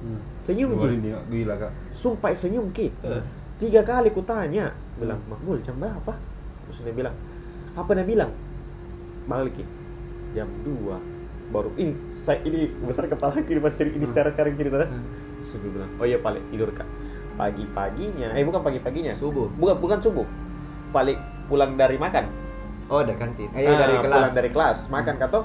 [0.03, 0.19] Hmm.
[0.43, 1.71] Senyum ini gila kak.
[1.95, 2.91] sumpah senyum ki.
[3.01, 3.23] Eh.
[3.57, 6.19] tiga kali ku tanya bilang makbul jam berapa?
[6.67, 7.15] Terus dia bilang
[7.73, 8.31] apa dia bilang?
[9.25, 9.65] Balik ki.
[10.33, 13.77] Jam 2 baru ini saya ini besar kepala kiri mas.
[13.77, 16.89] Cerita ini secara sekarang cerita terus dia bilang oh iya paling tidur kak.
[17.33, 19.47] Pagi paginya eh bukan pagi paginya subuh.
[19.55, 20.27] Bukan bukan subuh.
[20.91, 22.27] Balik pulang dari makan.
[22.91, 23.49] Oh dari kantin.
[23.55, 24.11] Eh iya, Ah, dari kelas.
[24.11, 25.39] pulang dari kelas makan kata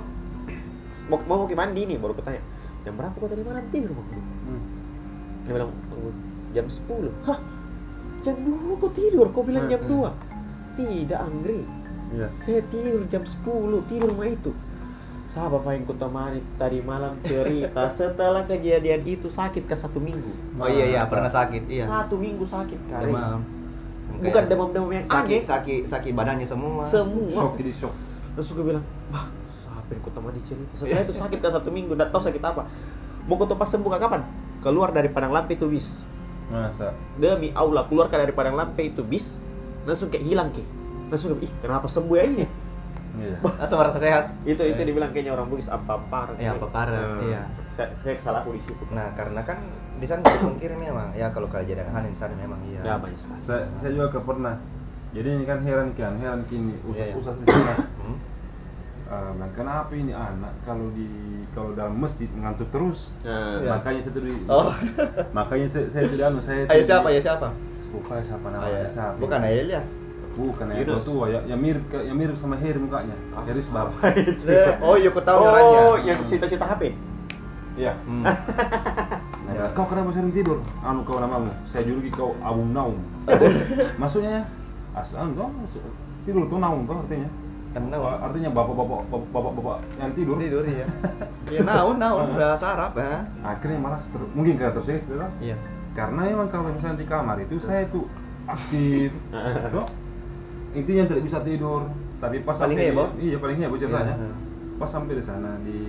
[1.07, 2.43] mau mau ke mandi nih baru kutanya
[2.87, 3.63] jam berapa kau tadi malam?
[3.67, 4.61] Tidur makbul Hmm.
[5.43, 6.11] dia bilang "Oh,
[6.49, 7.39] jam 10 hah?
[8.19, 9.27] Jam 2 kok tidur?
[9.29, 10.09] Kau bilang jam Hmm, 2
[10.73, 11.61] tidak Anggri
[12.09, 12.27] Iya.
[12.31, 14.55] saya tidur jam 10 tidur mah itu.
[15.27, 20.31] Sahabat yang ku temani tadi malam cerita setelah kejadian itu sakit ke satu minggu.
[20.55, 21.83] Oh iya iya pernah sakit iya.
[21.83, 23.43] Satu minggu sakit kali demam.
[24.17, 26.87] Bukan demam-demam yang sakit sakit sakit badannya semua.
[26.87, 27.27] Semua.
[27.27, 27.91] Shock ini shock.
[28.33, 29.27] terus gue bilang wah
[29.87, 32.63] yang ku temani cerita setelah itu sakit ke satu minggu tidak tahu sakit apa.
[33.27, 34.21] Mau pas sembuh kapan?
[34.63, 36.03] Keluar dari padang lampe itu bis.
[36.47, 36.95] Masa?
[37.19, 39.39] demi Allah keluarkan dari padang lampe itu bis.
[39.83, 40.63] Langsung kayak hilang ki.
[41.11, 42.45] Langsung ih kenapa sembuh ya ini?
[43.19, 43.37] Iya.
[43.59, 44.31] langsung merasa sehat.
[44.47, 46.35] Itu itu dibilang kayaknya orang Bugis apa parah.
[46.39, 47.41] Iya, apa parah, Nah, iya.
[47.75, 48.83] saya, saya salah aku di situ.
[48.95, 49.59] Nah karena kan
[49.99, 51.11] di sana dipungkiri memang.
[51.15, 52.79] Ya kalau kejadian aneh di sana memang iya.
[52.83, 53.41] Ya banyak sekali.
[53.43, 54.55] Saya, saya juga ke pernah.
[55.15, 57.15] Jadi ini kan heran kan, heran kini Iya, iya.
[57.15, 57.75] usas-usas di sana.
[58.03, 58.17] Hmm?
[59.07, 61.07] Ah, bilang, kenapa ini anak kalau di
[61.51, 63.07] kalau dalam masjid ngantuk terus?
[63.21, 63.69] nah, Iya.
[63.73, 64.71] Makanya saya tuh di, Oh.
[65.37, 67.47] makanya saya, saya tidak anu saya Ayo tuh siapa ya siapa
[67.87, 68.89] Lupa siapa Ah, namanya ya.
[68.91, 69.15] siapa?
[69.17, 69.87] bukan Ayah Elias
[70.37, 71.01] Bukan ya, Yunus.
[71.01, 73.15] tua ya, yang mirip yang mirip sama Heri mukanya.
[73.41, 73.89] Heri Sebar.
[74.45, 76.93] Eh, oh iya aku tahu oh orangnya yang cita-cita HP
[77.73, 77.93] Iya.
[78.05, 78.21] Hmm.
[78.21, 80.61] Nah, kau kenapa sering tidur?
[80.79, 81.49] Anu kau namamu?
[81.63, 82.97] Saya juluki kau Abu Naum.
[84.01, 84.45] Maksudnya
[84.91, 85.47] asal enggak
[86.21, 87.29] tidur tuh naum tuh artinya.
[87.73, 88.99] Tahu Artinya bapak-bapak
[89.31, 90.35] bapak-bapak yang tidur.
[90.39, 90.85] tidur iya
[91.47, 94.29] iya naon naon udah sarap ya Akhirnya malas terus.
[94.31, 95.55] Mungkin karena terus saya iya
[95.93, 98.05] Karena emang kalau misalnya di kamar itu saya tuh
[98.45, 99.11] aktif.
[99.75, 99.85] Tuh.
[100.71, 101.89] Intinya tidak bisa tidur.
[102.17, 103.07] Tapi pas Paling sampai heboh?
[103.17, 104.13] iya paling heboh ceritanya.
[104.13, 104.33] Iya.
[104.77, 105.79] Pas sampai di sana di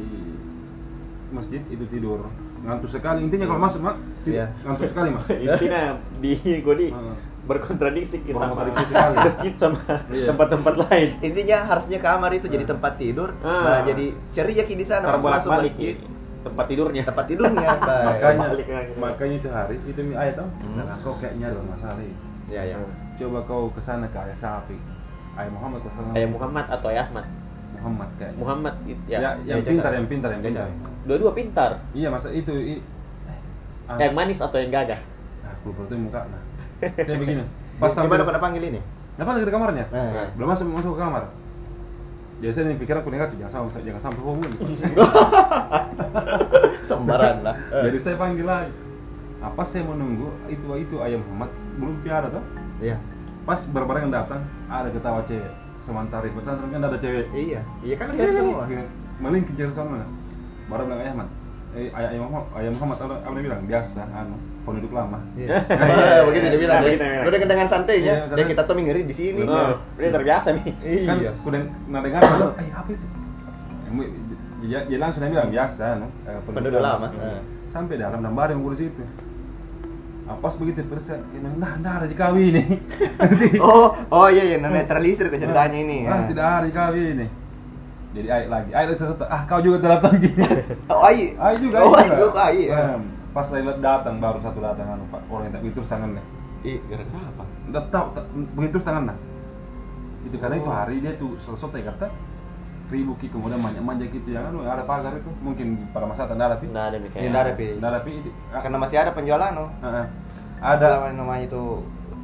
[1.29, 2.25] masjid itu tidur
[2.59, 4.49] ngantuk sekali intinya kalau masuk mak Iya.
[4.65, 6.33] ngantuk sekali mak intinya di
[6.65, 6.89] Godi.
[7.49, 9.15] Berkontradiksi ki sama Berkontradiksi sekali.
[9.25, 9.81] masjid sama
[10.13, 10.27] Iya.
[10.29, 11.09] tempat-tempat lain.
[11.19, 13.33] Intinya harusnya kamar itu jadi tempat tidur.
[13.41, 13.65] Ah.
[13.65, 15.73] malah jadi ceria di sana pas Karena masuk masjid.
[15.97, 16.05] ki,
[16.45, 17.03] tempat tidurnya.
[17.03, 17.69] Tempat tidurnya
[18.09, 18.49] makanya
[19.01, 20.49] makanya itu hari itu mi ayah tau.
[20.61, 20.77] Hmm.
[20.79, 22.15] nah, kau kayaknya ada masalah ini.
[22.47, 22.77] ya ya.
[23.17, 24.77] Coba kau ke sana ke ayah sapi
[25.35, 26.11] ayah Muhammad ke sana.
[26.13, 27.27] Ayah Muhammad atau ayah Ahmad?
[27.79, 30.67] Muhammad kayaknya Muhammad it- ya, ya, yang Ya, pintar yang pintar yang pintar.
[31.07, 31.71] Dua-dua pintar.
[31.95, 32.75] Iya masa itu i,
[33.97, 34.99] yang manis atau yang gagah?
[35.41, 36.43] Ah, aku lupa tuh muka nah
[36.81, 37.43] kayak begini
[37.79, 38.81] pas sampai gimana kau panggil ini
[39.19, 39.87] Kenapa lagi di kamarnya?
[39.91, 40.31] Nah.
[40.39, 41.27] Belum masuk masuk ke kamar.
[42.39, 44.47] Jadi saya nih pikiran aku negatif, jangan sampai jangan sampai homo.
[46.89, 48.71] sembaran lah Jadi saya panggil lagi.
[49.43, 51.51] Apa saya menunggu itu itu ayam Muhammad
[51.83, 52.47] belum piara tuh.
[52.79, 52.95] iya
[53.43, 55.51] Pas berbarengan datang ada ketawa cewek.
[55.83, 57.27] Sementara di pesantren kan ada cewek.
[57.35, 58.87] iya iya kan lihat semua Gini,
[59.19, 60.07] Maling kejar sama.
[60.71, 61.29] Baru bilang ayah Muhammad.
[61.75, 64.39] Eh, ayah ayah Muhammad, ayah Muhammad apa dia bilang biasa anu
[64.69, 65.49] penduduk lama Iya.
[65.65, 66.79] Iya, begitu dia bilang.
[66.79, 67.25] Nah, bilang.
[67.25, 68.15] lu dengan santainya.
[68.23, 69.43] Iya, Dan kita tuh ngeri di sini.
[69.43, 70.65] Oh, ini terbiasa nih.
[71.05, 71.31] kan Iya.
[71.41, 73.07] udah nah dengar eh apa itu
[74.61, 77.09] dia, dia langsung dia bilang biasa no eh, Penduduk lama.
[77.09, 77.41] Hmm.
[77.69, 79.05] sampai dalam dan bareng gue di situ
[80.25, 81.17] apa begitu persa
[81.57, 82.65] nah nah ada kawin ini
[83.61, 86.05] Oh, oh iya iya, nah, netralisir ke ceritanya ini.
[86.05, 86.29] ah ya.
[86.29, 87.27] tidak ada kawin ini
[88.11, 90.37] jadi air lagi air lagi satu ah kau juga datang gini
[90.93, 91.33] Oh, ai.
[91.33, 92.17] air juga Oh, ai juga.
[92.19, 92.41] juga
[93.39, 93.41] ya.
[93.41, 96.23] Pas saya lihat datang baru satu datang anu pak orang yang tak begitu terus tangannya
[96.67, 97.45] Ih, gara-gara apa?
[97.71, 99.19] Nggak tahu, tak- begitu terus tangan nah.
[100.27, 102.11] Itu karena itu hari dia tuh selesai kata
[102.89, 106.35] ribu ki kemudian manja manja gitu yang anu ada pagar itu mungkin pada masa tak
[106.41, 107.67] ada pi Nggak ada Ini nggak ada, Pi.
[107.79, 109.71] Nggak ada pi itu ah, Karena masih ada penjualan no.
[109.85, 110.07] ah.
[110.59, 111.63] Ada namanya itu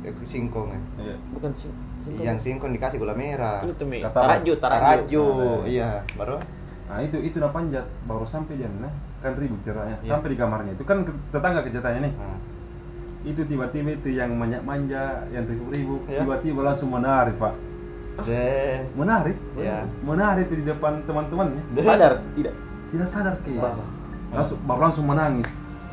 [0.02, 0.80] eh, singkong ya.
[0.98, 1.16] iya.
[1.30, 1.70] Bukan sih.
[2.18, 3.62] Yang singkong dikasih gula merah.
[3.62, 4.02] Ini tuh Mi.
[4.02, 4.58] Taraju, taraju.
[4.58, 5.90] Taraju, Nah, iya.
[6.18, 6.42] Baru
[6.84, 8.92] nah itu itu udah panjat baru sampai dia nah
[9.24, 10.10] kan ribut ceritanya Iya.
[10.12, 10.72] sampai di kamarnya.
[10.76, 11.00] Itu kan
[11.32, 12.14] tetangga ke ceritanya nih.
[12.14, 12.38] Nah.
[13.24, 16.20] itu tiba-tiba itu yang manja manja yang ribu-ribu Iya.
[16.20, 17.56] tiba-tiba langsung menari pak.
[18.28, 18.84] Deh.
[18.92, 19.88] menari Iya.
[20.04, 21.64] menari itu di depan teman-temannya.
[21.80, 22.20] Sadar?
[22.36, 22.54] Tidak.
[22.92, 23.80] tidak sadar kayak Bah.
[24.28, 25.48] langsung baru langsung menangis.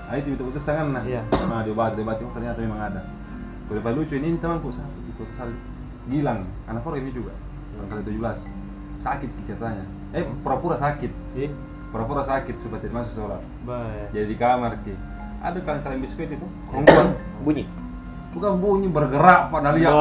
[0.05, 1.03] Nah itu itu putus tangan nah.
[1.07, 1.23] Iya.
[1.47, 2.99] nah diobat diobat oh, ternyata memang ada.
[3.71, 4.19] Paling lucu.
[4.19, 5.57] Ini, ini temanku sakit ikut sakit
[6.11, 6.43] gilang.
[6.67, 7.31] Anak orang ini juga
[7.79, 8.43] orang kali 17
[8.99, 11.11] sakit ceritanya eh pura-pura sakit.
[11.39, 11.49] Ih,
[11.91, 14.07] pura-pura sakit supaya tidak masuk sholat baik.
[14.15, 14.95] jadi di kamar ki.
[15.41, 16.47] Ada kalian biskuit itu?
[16.69, 17.07] Kerongkongan
[17.41, 17.65] Bunyi.
[18.31, 19.91] bukan bunyi bergerak pada lihat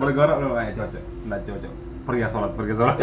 [0.00, 1.02] bergerak loh eh cocok.
[1.28, 1.72] Nggak cocok.
[2.04, 2.96] Pergi sholat pergi sholat.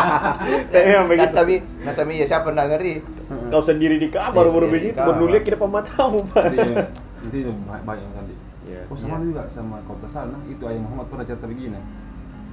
[0.72, 1.24] Tapi memang begitu.
[1.24, 2.94] Nasami, Nasami ya siapa nggak ngeri?
[3.52, 6.42] Kau sendiri di kamar Iya, baru begitu, baru lihat ke depan matamu, Pak.
[6.48, 8.34] Nanti nanti banyak banyak nanti.
[8.68, 8.80] Iya.
[8.88, 10.36] Oh sama juga sama kota sana.
[10.48, 11.80] Itu ayah Muhammad pernah cerita begini.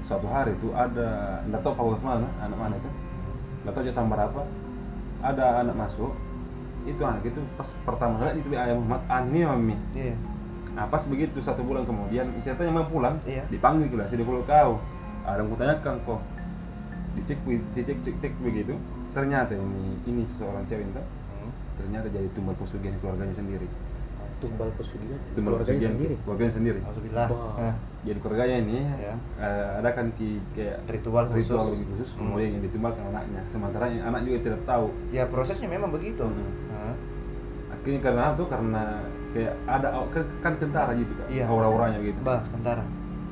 [0.03, 2.91] Suatu hari itu ada nggak tahu Paulus mana anak mana kan
[3.64, 4.41] nggak tahu jatah berapa
[5.22, 6.11] ada anak masuk
[6.84, 10.16] itu anak itu pas pertama kali itu ayah Muhammad ani mami Iya.
[10.74, 13.47] nah pas begitu satu bulan kemudian ceritanya mau pulang Iya.
[13.47, 14.74] dipanggil ke sini kalau kau
[15.24, 16.20] ada yang kutanyakan kok
[17.14, 17.39] dicek
[17.72, 18.76] dicek cek cek begitu
[19.11, 20.99] ternyata ini ini seseorang cewek itu
[21.34, 21.51] Hmm.
[21.78, 23.68] ternyata jadi tumbal pesugihan keluarganya sendiri
[24.39, 25.20] Tumbal pesugihan.
[25.32, 26.16] tumbal Keluarganya pesugihan sendiri.
[26.20, 27.28] keluarganya sendiri Alhamdulillah.
[27.32, 29.15] Nah, jadi keluarganya ini Ya.
[29.39, 31.47] eh, ada kan ki kayak Ritual khusus.
[31.49, 32.19] ritual khusus Hmm.
[32.19, 36.23] kemudian yang ditumbalkan anaknya sementara yang anak juga tidak tahu ya prosesnya memang begitu.
[36.23, 36.43] Hmm.
[36.69, 36.93] Nah,
[37.69, 38.83] akhirnya karena itu karena
[39.31, 41.45] kayak ada kan, kan kentara gitu kan Iya.
[41.47, 42.83] aura-auranya gitu bah, bentar.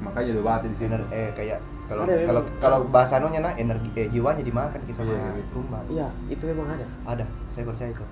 [0.01, 2.57] makanya udah di sini Ener eh kayak kalau Ada, kalau memang.
[2.57, 5.49] kalau bahasa nah energi eh, jiwanya dimakan kisah Iya, sama gitu.
[5.53, 5.83] tumbal.
[5.87, 6.85] Iya, itu memang ada.
[7.05, 8.05] Ada, saya percaya itu.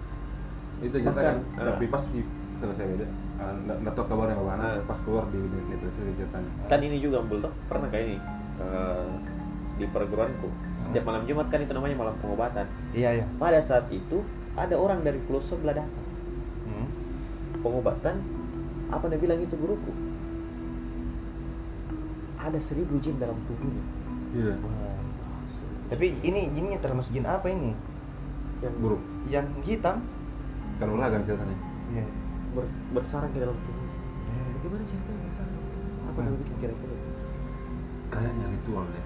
[0.79, 1.65] itu kita Bahkan, kan eh.
[1.65, 2.21] tapi pas di
[2.55, 3.07] selesai beda
[3.39, 4.83] nggak nggak tahu kabarnya bagaimana Eh.
[4.83, 8.17] pas keluar di net itu ceritanya Kan ini juga Bul, toh, pernah kayak ini
[8.59, 9.07] eh,
[9.79, 10.47] di perguruanku.
[10.83, 12.67] Setiap malam Jumat kan itu namanya malam pengobatan.
[12.91, 13.25] Iya, iya.
[13.35, 14.23] Pada saat itu
[14.53, 16.03] ada orang dari pulau sebelah datang.
[16.65, 16.87] Hmm.
[17.57, 18.19] Pengobatan
[18.89, 19.91] apa dia bilang itu guruku?
[22.35, 23.83] Ada seribu jin dalam tubuhnya.
[24.31, 24.99] iya Wah.
[25.89, 27.71] Tapi ini jinnya termasuk jin apa ini?
[28.59, 30.03] Yang buruk Yang hitam?
[30.75, 31.55] kalau lah kan ceritanya
[31.91, 32.03] Iya.
[32.53, 33.95] Ber- bersarang ke dalam tubuhnya.
[34.29, 35.57] Eh, Bagaimana ceritanya bersarang?
[36.09, 36.95] Apa yang bikin kira-kira?
[38.09, 39.05] kayaknya ritual deh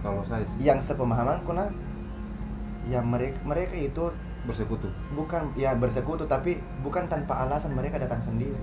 [0.00, 1.68] kalau saya sih Yang sepemahamanku nah,
[2.88, 4.08] yang mereka mereka itu
[4.42, 8.56] bersekutu bukan ya bersekutu tapi bukan tanpa alasan mereka datang sendiri.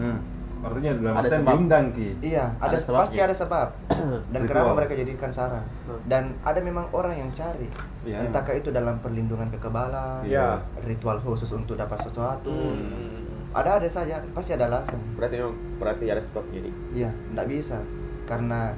[0.00, 0.18] hmm.
[0.62, 1.48] Artinya dalam Ada sebab.
[1.48, 3.00] diundang ki Iya, ada, Ada sebabnya.
[3.02, 3.68] pasti ada sebab.
[4.32, 4.48] Dan Ritual.
[4.48, 5.66] kenapa mereka jadikan sarang?
[6.04, 7.66] Dan ada memang orang yang cari.
[8.02, 8.18] Iya.
[8.24, 10.62] Entahkah itu dalam perlindungan kekebalan, Iya.
[10.82, 12.50] ritual khusus untuk dapat sesuatu.
[12.50, 13.52] Hmm.
[13.52, 14.96] Ada ada saja, pasti ada alasan.
[15.12, 16.74] Berarti memang berarti ada sebabnya nih.
[16.94, 17.78] Iya, enggak bisa.
[18.24, 18.72] Karena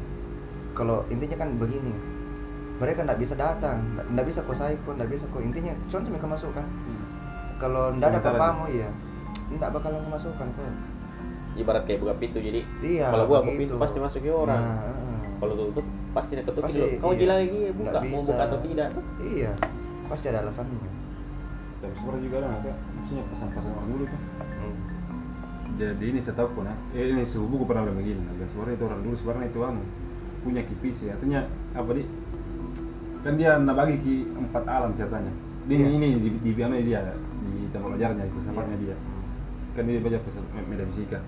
[0.73, 1.95] kalau intinya kan begini.
[2.75, 6.65] Mereka enggak bisa datang, enggak bisa kau saiko, enggak bisa kau intinya contoh mereka masukkan.
[6.65, 7.05] Hmm.
[7.57, 8.91] Kalau enggak ada papamu ya,
[9.47, 10.67] enggak bakalan masukkan kau.
[11.55, 13.07] Ibarat kayak buka pintu jadi Iya.
[13.09, 14.59] kalau gua buka pintu pasti masuk ke orang.
[14.59, 15.23] Nah, heeh.
[15.35, 16.89] Kalau tutup pasti nak ketuk Pasti, dulu.
[16.99, 17.19] Kau iya.
[17.19, 18.89] gila lagi buka mau buka atau tidak?
[19.21, 19.51] Iya,
[20.07, 20.79] pasti ada alasannya.
[21.75, 24.21] tapi sebenarnya juga ada ada maksudnya pesan-pesan orang dulu tuh
[24.57, 24.77] Hmm.
[25.77, 28.75] jadi ini saya tahu pun ya eh, ini sebuah buku pernah bilang begini nah, sebenarnya
[28.81, 29.83] itu orang dulu sebenarnya itu anu
[30.41, 31.45] punya kipis ya artinya
[31.77, 32.03] apa di
[33.21, 35.33] kan dia nak bagi ki empat alam ceritanya
[35.69, 35.89] di Iya.
[35.93, 37.01] ini di di anu dia
[37.45, 38.97] di tempat belajarnya filsafatnya dia
[39.77, 41.19] kan dia baca filsafat metafisika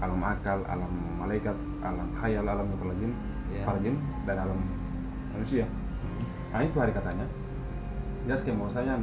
[0.00, 3.12] alam akal alam malaikat alam khayal alam para jin
[3.50, 3.64] Iya.
[3.66, 4.58] para jin dan alam
[5.34, 5.66] manusia.
[5.66, 6.24] Hmm.
[6.54, 7.26] nah itu hari katanya.
[8.28, 8.94] Dia kayak mau saya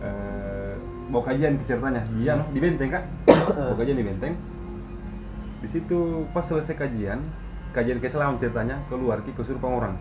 [0.00, 0.74] eh,
[1.10, 3.04] mau kajian ke ceritanya dia no, di benteng kak.
[3.68, 4.34] Mau kajian di benteng.
[5.60, 7.20] Di situ pas selesai kajian
[7.74, 9.94] kajian keselam ceritanya keluar ki kesurupan orang.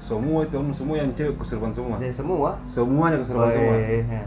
[0.00, 1.96] Semua itu semua yang cewek kesurupan semua.
[2.12, 2.50] Semua.
[2.68, 3.74] semuanya kesurupan semua.
[3.74, 4.24] Weh, ya.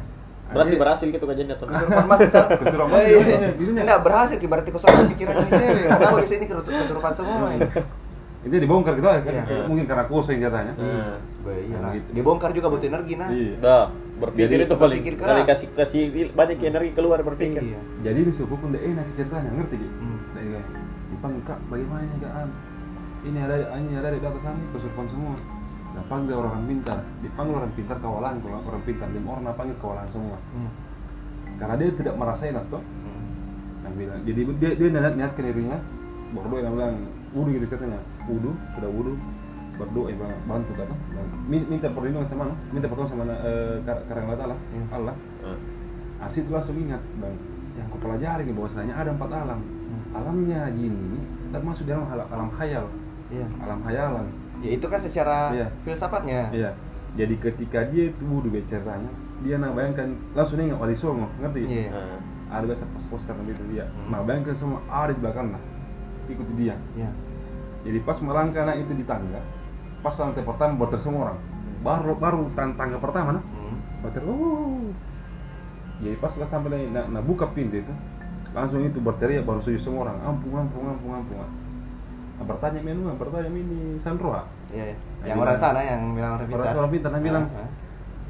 [0.47, 2.19] Berarti berhasil gitu kajian atau kesurupan mas.
[2.57, 3.19] Kesurupan iya.
[3.19, 3.81] iya, bisanya.
[3.83, 7.67] Enggak berhasil berarti kesurupan pikirannya ini cewek kenapa di sini kesurupan semua ini
[8.37, 9.43] itu dibongkar gitu kan Iya.
[9.67, 11.19] mungkin karena kosong jatanya Nah,
[11.49, 11.91] iya lah.
[11.91, 12.09] Gitu.
[12.15, 13.85] dibongkar juga butuh energi nah iya Dah,
[14.15, 15.47] berpikir Jadi, itu paling berpikir dari keras.
[15.51, 17.59] kasih kasih banyak energi keluar berpikir.
[17.59, 17.79] Iya.
[18.05, 20.63] jadi di suku pun enak ceritanya ngerti gitu Hmm.
[21.11, 22.33] dipanggil kak bagaimana ini kak
[23.25, 25.33] ini ada ini ada di atas sana kesurupan semua
[25.97, 27.01] dan panggil orang pintar.
[27.19, 29.07] Dipanggil orang pintar kawalan kalau orang pintar.
[29.09, 30.37] Lima orang panggil kawalan semua.
[30.53, 30.69] Hmm.
[31.57, 33.25] karena dia tidak merasain atau Hmm.
[33.81, 35.81] yang bilang jadi dia dia niat niat ke dirinya
[36.29, 36.93] berdoa yang bilang
[37.33, 37.97] wudhu gitu katanya.
[38.29, 39.17] Wudhu sudah wudhu
[39.73, 40.93] berdoa ya bantu kata.
[41.49, 44.85] Minta perlindungan sama minta pertolongan sama eh, kar- karang Allah Hmm.
[44.93, 45.15] Allah.
[45.41, 45.57] Nah,
[46.29, 47.33] Arsi itu langsung ingat dan
[47.73, 49.59] yang kau pelajari nih bahwasanya ada empat alam.
[49.61, 50.01] Hmm.
[50.13, 51.19] alamnya jin ini
[51.49, 52.85] termasuk dalam alam khayal.
[53.33, 53.45] Iya.
[53.65, 54.25] Alam khayalan
[54.67, 55.67] ya itu kan secara Iya.
[55.81, 56.71] filsafatnya iya
[57.13, 59.09] jadi ketika dia itu wudhu ceritanya
[59.39, 61.89] dia nah bayangkan langsung ingat wali songo ngerti Iya.
[61.89, 62.19] nah.
[62.49, 64.09] ada biasa pas poster gitu dia Hmm.
[64.09, 65.61] nah bayangkan semua ada di belakang lah
[66.25, 67.09] ikuti dia Iya.
[67.83, 69.39] jadi pas melangkah nah itu di tangga
[69.97, 71.39] pas lantai pertama berter semua orang
[71.79, 73.75] baru baru tan- tangga pertama nah Hmm.
[73.99, 74.91] berter oh
[75.97, 77.93] jadi pas lah sampai nah, nah buka pintu itu
[78.49, 83.49] langsung itu berteriak baru sujud semua orang ampun ampun ampun ampun nah, bertanya menu bertanya
[83.49, 84.95] ini Sandroa Iya, iya.
[84.95, 86.61] Nah, yang bilang- orang sana yang bilang orang pintar.
[86.61, 87.69] orang orang pintar nah bilang Ah, ah.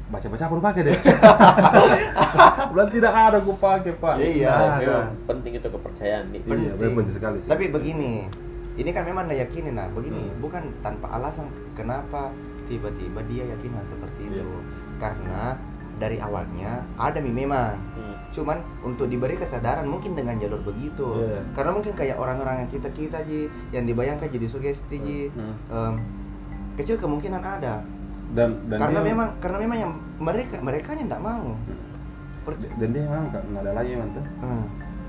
[0.08, 0.98] baca baca apa lu pakai deh
[2.72, 4.78] bilang tidak ada aku pakai pak Iya, ada.
[4.78, 6.40] Memang penting itu kepercayaan nih.
[6.40, 6.72] Iya, Penting.
[6.74, 7.48] benar penting sekali sih.
[7.48, 8.12] Tapi begini,
[8.74, 10.38] ini kan memang anda yakini nah, begini, Hmm.
[10.38, 12.32] bukan tanpa alasan kenapa
[12.66, 14.40] tiba-tiba dia yakin hal seperti itu.
[14.40, 14.60] Iya.
[14.98, 15.42] Karena
[15.98, 17.74] dari awalnya ada mi memang.
[17.92, 18.14] Hmm.
[18.30, 21.04] Cuman untuk diberi kesadaran mungkin dengan jalur begitu.
[21.18, 21.40] Iya.
[21.52, 25.20] Karena mungkin kayak orang-orang yang kita kita ji yang dibayangkan jadi sugesti ji.
[25.28, 25.54] Hmm.
[25.68, 25.94] em,
[26.78, 27.82] kecil kemungkinan ada.
[28.28, 31.56] dan dan karena dia, memang karena memang yang mereka mereka yang tidak mau.
[32.74, 34.64] Dan dia memang nggak ada lagi mantu Hmm.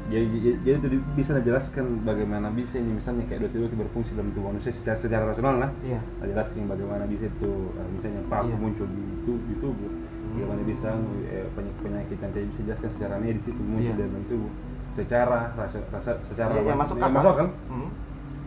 [0.05, 4.31] jadi jadi, jadi itu bisa dijelaskan bagaimana bisa ini misalnya kayak dua dua berfungsi dalam
[4.31, 5.99] tubuh manusia secara secara rasional lah Iya.
[5.99, 8.55] Nah, jelaskan bagaimana bisa itu eh, misalnya paku Iya.
[8.57, 9.91] muncul di, tu- di tubuh
[10.29, 10.89] bagaimana bisa
[11.29, 13.99] eh, penyakit penyakit yang bisa dijelaskan secara medis itu muncul Iya.
[14.01, 14.51] dalam tubuh
[14.89, 17.11] secara rasa, rasa secara yang apa- masuk akal.
[17.13, 17.89] masuk akal Hmm.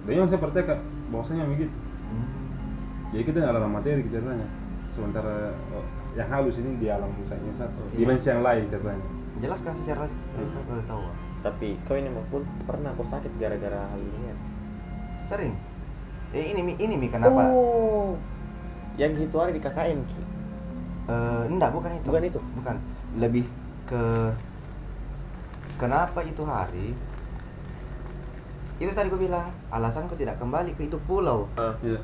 [0.03, 0.75] dan yang saya percaya
[1.09, 1.73] bahwasanya begitu
[2.05, 2.27] Hmm.
[3.13, 4.49] Jadi kita nggak dalam materi ceritanya
[4.93, 7.97] sementara oh, yang halus ini di alam misalnya satu Iya.
[7.99, 10.07] dimensi yang lain ceritanya Jelaskan secara
[10.39, 11.03] lengkap kalau tahu.
[11.43, 14.37] Tapi kau ini maupun pernah kau sakit gara-gara hal ini ya?
[15.27, 15.57] Sering.
[16.31, 17.51] Eh, ini mi ini mi kenapa?
[17.51, 18.15] Oh.
[18.95, 20.21] Yang itu hari di KKN Ki.
[21.11, 22.07] Eh, enggak, bukan itu.
[22.07, 22.39] Bukan itu?
[22.39, 22.77] Bukan.
[23.19, 23.45] Lebih
[23.89, 24.31] ke
[25.75, 26.95] kenapa itu hari?
[28.79, 31.75] Itu tadi gue bilang, alasanku tidak kembali ke itu pulau Ah.
[31.83, 31.99] iya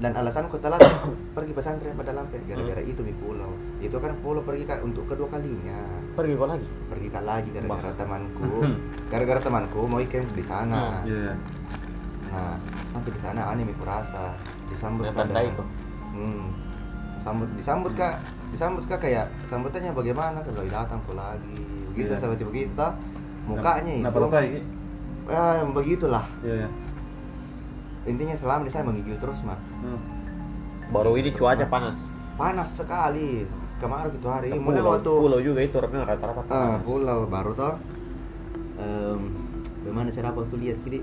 [0.00, 0.80] dan alasanku telat
[1.36, 3.52] pergi pesantren pada Lampir gara-gara itu di pulau.
[3.78, 5.76] Itu kan pulau pergi kak untuk kedua kalinya.
[6.16, 6.64] Pergi kau lagi?
[6.88, 8.64] Pergi kak lagi gara-gara temanku.
[9.12, 11.04] Gara-gara temanku mau camp di sana.
[11.04, 11.36] iya
[12.30, 12.54] Nah,
[12.94, 14.38] sampai di sana aneh mi kurasa
[14.70, 15.68] disambut tandai dengan- kok.
[16.14, 16.44] Hmm.
[17.20, 18.16] Sambut disambut kak,
[18.48, 21.60] disambut kak kayak sambutannya bagaimana kalau datang kok lagi,
[21.92, 22.20] begitu Iya.
[22.22, 22.86] seperti begitu.
[23.44, 24.60] Mukanya nah itu, lagi
[25.30, 26.24] ya begitulah.
[26.40, 26.68] iya iya
[28.08, 29.58] Intinya selama di sana menggigil terus mah.
[29.84, 30.00] Hmm.
[30.88, 32.08] Baru ini cuaca panas.
[32.34, 33.44] Panas sekali.
[33.80, 36.84] Kemarin itu hari, mulai Pulau, waktu pulau juga itu orangnya rata-rata Ah, panas.
[36.84, 37.74] pulau baru toh.
[38.76, 39.20] Em,
[39.80, 41.00] bagaimana cara aku lihat kiri?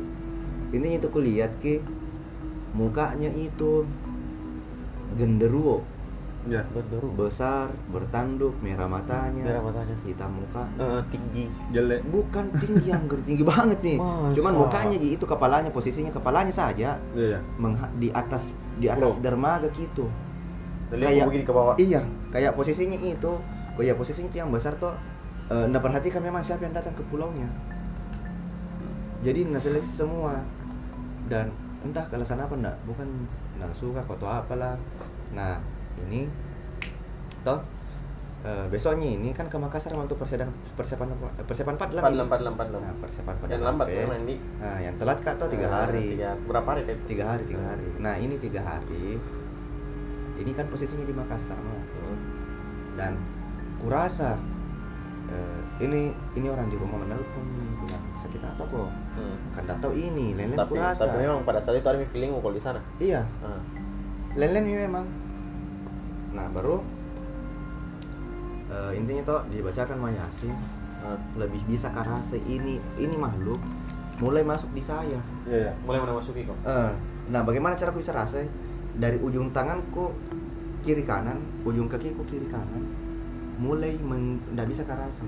[0.70, 1.82] Intinya itu kulihat ki
[2.78, 3.90] mukanya itu
[5.18, 5.82] genderuwo
[6.48, 7.12] iya Genderuwo.
[7.18, 9.96] besar bertanduk merah matanya Merah matanya.
[10.02, 11.44] hitam muka Eh, tinggi.
[11.70, 14.32] jelek bukan tinggi yang tinggi banget nih Masa?
[14.34, 16.96] cuman mukanya Ji, itu kepalanya posisinya kepalanya saja
[17.58, 19.20] mengha- di atas di atas Pulau.
[19.20, 20.08] dermaga gitu
[20.88, 21.76] Lihat Kayak- begini ke bawah.
[21.78, 23.32] iya kayak posisinya itu
[23.74, 24.96] oh ya posisinya itu yang besar tuh
[25.46, 27.48] eh, nggak perhatikan memang siapa yang datang ke pulaunya
[29.20, 30.40] jadi nggak seleksi semua
[31.26, 33.08] dan entah ke alasan apa enggak bukan
[33.58, 34.78] nggak suka atau apalah
[35.30, 35.60] nah
[36.04, 36.22] ini
[37.42, 37.60] toh
[38.40, 41.28] eh, besoknya ini kan ke Makassar untuk persiapan persiapan apa?
[41.44, 44.36] persiapan empat lah Empat lampat nah, persiapan pada Yang lambat memang ini.
[44.58, 46.94] nah yang telat kak tuh tiga Eh, hari Tiga, berapa hari itu?
[47.08, 49.18] tiga hari tiga hari nah ini tiga hari
[50.38, 51.82] ini kan posisinya di Makassar Mak.
[51.98, 52.18] Hmm.
[52.94, 53.14] dan
[53.78, 54.38] kurasa
[55.28, 57.46] eh, ini ini orang di rumah menelpon
[57.80, 59.34] bilang sakit apa kok Hmm.
[59.50, 62.54] kan tak tahu ini lelen Tapi, kurasa tapi memang pada saat itu ada feeling kalau
[62.54, 62.78] di sana.
[62.98, 63.58] iya Ah.
[64.36, 65.10] lelen ini memang
[66.38, 66.86] nah baru
[68.70, 70.54] eh, intinya toh dibacakan Mayasin
[70.98, 71.14] Ah.
[71.38, 73.62] lebih bisa karasa ini ini makhluk
[74.18, 75.22] mulai masuk di saya.
[75.46, 75.72] Iya iya.
[75.86, 76.58] Mulai mana masuki kok?
[76.66, 76.90] Eh,
[77.30, 78.42] nah bagaimana cara aku bisa rasa
[78.98, 80.10] dari ujung tanganku
[80.82, 82.82] kiri kanan ujung kakiku kiri kanan
[83.62, 85.22] mulai tidak bisa kerasa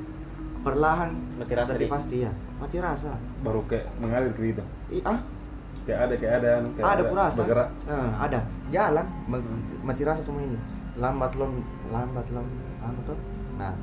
[0.66, 2.34] perlahan Mati rasa, pasti ya.
[2.58, 3.14] Mati rasa.
[3.46, 5.22] Baru kayak mengalir ke itu Ih, ah?
[5.86, 7.40] Kayak ada kayak ada kayak ada kurasa?
[7.46, 7.70] Bergerak.
[7.86, 8.40] Nah, ada.
[8.74, 9.46] Jalan ma-
[9.86, 10.58] mati rasa semua ini
[11.00, 12.48] lambat lom lambat lom
[12.80, 13.18] anu tuh.
[13.58, 13.74] Nah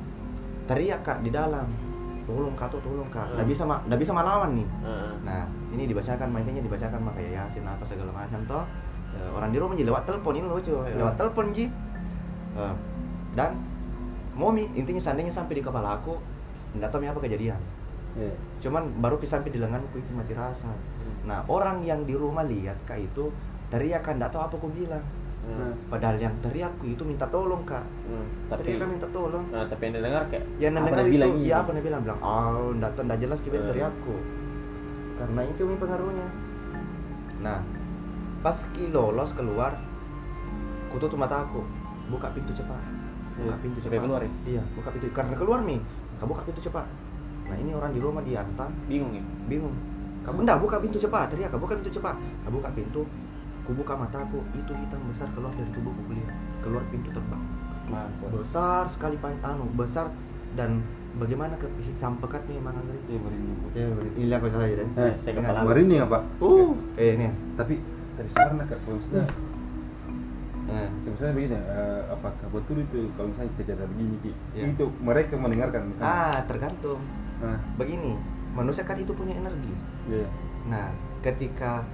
[0.65, 1.65] teriak kak di dalam.
[2.27, 3.23] Tolong kak tuh tolong kak.
[3.33, 3.53] Nggak Hmm.
[3.55, 4.67] bisa ma- nggak bisa melawan nih.
[4.83, 5.11] Heeh.
[5.23, 8.63] nah ini dibacakan mainnya dibacakan mah kayak yasin apa segala macam toh.
[9.15, 11.65] Eh, orang di rumah ji lewat telepon ini lucu lewat telepon ji.
[12.57, 12.73] Eh,
[13.33, 13.55] dan
[14.35, 16.19] momi intinya seandainya sampai di kepala aku
[16.77, 17.57] nggak tahu apa kejadian.
[18.59, 20.73] Cuman baru sampai di lenganku itu mati rasa.
[21.23, 23.31] Nah orang yang di rumah lihat kak itu
[23.69, 25.03] teriak kan nggak tahu apa aku bilang
[25.47, 25.71] Hmm.
[25.87, 27.79] padahal yang teriakku itu minta tolong kak.
[28.03, 28.27] Hmm.
[28.51, 29.45] Tapi teriak kan minta tolong.
[29.47, 31.61] Nah, tapi yang didengar kayak yang apa dengar itu bilang iya ini?
[31.63, 32.01] apa dia bilang?
[32.03, 33.69] Bilang oh nggak tahu jelas kita Hmm.
[33.71, 34.15] teriakku
[35.17, 36.27] karena itu mi pengaruhnya.
[37.41, 37.59] Nah
[38.43, 39.71] pas ki lolos keluar
[40.91, 41.63] ku tutup mata aku.
[42.07, 42.79] Buka pintu cepat.
[43.35, 43.99] Buka Iya, pintu cepat.
[44.03, 44.31] keluar ya?
[44.47, 45.07] iya buka pintu.
[45.15, 45.79] Karena keluar mi
[46.19, 46.85] kamu buka pintu cepat.
[47.47, 49.23] Nah ini orang di rumah diantar bingung ya?
[49.47, 49.75] Bingung.
[50.27, 51.31] Kamu enggak buka pintu cepat.
[51.31, 52.15] Teriak buka pintu cepat.
[52.43, 53.07] Aku buka pintu
[53.67, 56.31] ku buka mataku itu hitam besar keluar dari tubuhku kulihat
[56.63, 57.43] keluar pintu terbang.
[57.87, 58.23] Masa?
[58.31, 60.07] Besar sekali pan anu besar
[60.55, 60.79] dan
[61.15, 63.59] bagaimana ke hitam pekat nih emang Andri Iya, merinding.
[63.75, 64.31] ya ini.
[64.33, 65.43] Aku saja deh Eh, saya Ingat.
[65.43, 66.71] kepala merinding apa uh.
[66.95, 67.75] Eh ini tapi
[68.15, 68.55] dari kalau
[68.95, 69.27] misalnya
[70.67, 74.63] eh, Ya, misalnya begini, eh, apakah betul itu kalau misalnya kejadian begini Ki, Iya.
[74.69, 76.11] itu mereka mendengarkan misalnya?
[76.27, 76.99] ah tergantung.
[77.39, 78.19] Nah, begini
[78.51, 79.73] manusia kan itu punya energi.
[80.07, 80.27] Iya.
[80.67, 81.87] nah ketika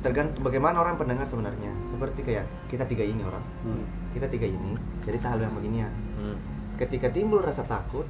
[0.00, 3.84] tergantung bagaimana orang pendengar sebenarnya seperti kayak kita tiga ini orang Hmm.
[4.10, 6.36] kita tiga ini cerita hal yang begini ya Hmm.
[6.76, 8.08] ketika timbul rasa takut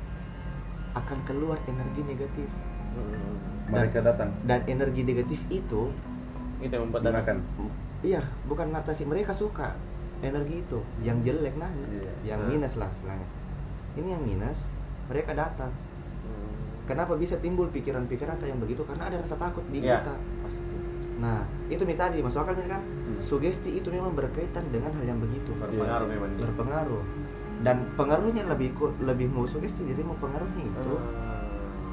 [0.92, 2.48] akan keluar energi negatif
[2.90, 3.38] Hmm.
[3.70, 5.94] Mereka datang dan energi negatif itu
[6.58, 7.38] itu yang membuat datang.
[8.00, 9.78] iya bukan natasi mereka suka
[10.20, 12.34] energi itu yang jelek nah Iya.
[12.34, 12.50] yang Hmm.
[12.50, 13.28] minus lah istilahnya
[13.94, 14.66] ini yang minus
[15.06, 16.50] mereka datang Hmm.
[16.84, 20.14] kenapa bisa timbul pikiran-pikiran atau yang begitu karena ada rasa takut di Ya, kita
[21.20, 23.20] nah itu nih tadi masuk akal kan Hmm.
[23.20, 26.14] sugesti itu memang berkaitan dengan hal yang begitu berpengaruh Iya.
[26.14, 27.02] memang berpengaruh
[27.60, 31.28] dan pengaruhnya lebih ku- lebih mau sugesti jadi mau pengaruhnya itu Hmm.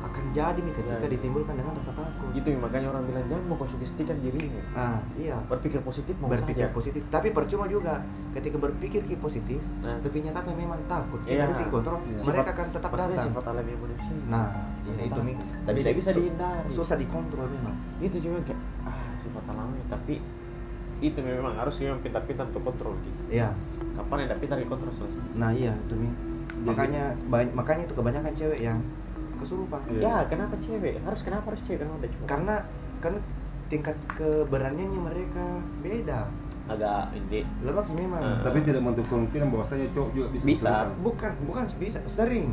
[0.08, 1.12] akan jadi nih ketika Ya.
[1.12, 5.36] ditimbulkan dengan rasa takut itu yang makanya orang bilang jangan mau sugestikan dirinya ah iya
[5.44, 6.72] berpikir positif mau berpikir saja.
[6.72, 8.00] positif tapi percuma juga
[8.32, 10.00] ketika berpikir ki positif Nah.
[10.00, 11.50] tapi nyatanya memang takut kita Iya.
[11.50, 12.24] bisa kontrol Iya.
[12.24, 14.48] mereka akan tetap Maksudnya datang sifat alami manusia nah
[14.88, 18.97] ya itu nih Tak bisa bisa dihindari susah dikontrol memang itu cuma kayak ah
[19.28, 20.16] sifat alami tapi
[20.98, 23.22] itu memang harus memang pintar-pintar untuk kontrol gitu.
[23.30, 23.54] iya
[23.94, 26.12] kapan yang pintar dikontrol selesai nah iya itu nih
[26.60, 28.80] makanya banyak makanya itu kebanyakan cewek yang
[29.38, 30.02] kesurupan Iya.
[30.02, 32.56] ya kenapa cewek harus kenapa harus cewek kenapa cowok karena
[32.98, 33.20] karena
[33.68, 35.46] tingkat keberaniannya mereka
[35.80, 36.20] beda
[36.68, 38.40] agak ini lemak memang Ah.
[38.42, 40.44] Tapi tidak menutup kemungkinan bahwasanya cowok juga bisa.
[40.44, 40.66] Bisa.
[40.66, 40.88] kesurupan.
[41.00, 42.48] bukan bukan bisa sering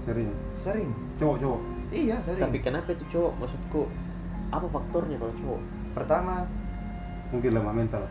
[0.00, 0.30] Sering.
[0.56, 0.88] sering
[1.20, 1.60] Cowok cowok.
[1.92, 3.82] iya sering tapi kenapa itu cowok maksudku
[4.50, 5.60] apa faktornya kalau cowok
[5.92, 6.46] pertama
[7.30, 8.02] Mungkin lemah mental.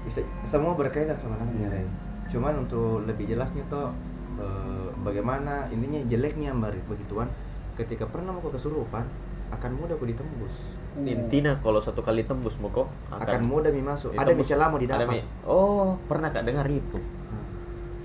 [0.00, 1.84] bisa semua berkaitan sebenarnya Ray.
[2.28, 3.90] cuman untuk lebih jelasnya toh
[4.36, 7.26] eh, bagaimana intinya jeleknya mbak begituan
[7.74, 9.04] ketika pernah mau kesurupan
[9.50, 10.54] akan mudah kok ditembus
[10.98, 14.84] intinya kalau satu kali tembus mau kok akan, mudah mi masuk ada misalnya mau Ada
[14.86, 16.98] didapat mi- oh pernah kak dengar itu
[17.28, 17.44] Hmm.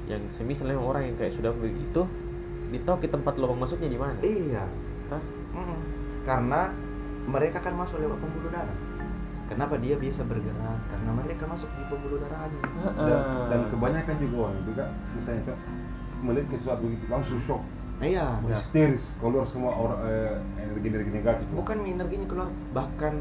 [0.10, 2.04] yang semisal memang orang yang kayak sudah begitu
[2.70, 4.66] ditahu ke tempat lubang masuknya di mana iya
[5.08, 5.22] Hah?
[5.54, 5.80] Mm-mm.
[6.26, 6.74] karena
[7.26, 8.78] mereka kan masuk lewat pembuluh darah
[9.46, 12.62] kenapa dia bisa bergerak karena mereka masuk di pembuluh darahnya
[12.96, 13.48] Dan, Ah.
[13.48, 15.58] dan kebanyakan juga orang juga misalnya kak
[16.20, 17.62] melihat sesuatu begitu langsung shock,
[18.00, 21.46] iya histeris, keluar semua orang eh, energi-energi negatif.
[21.52, 23.20] bukan energinya keluar bahkan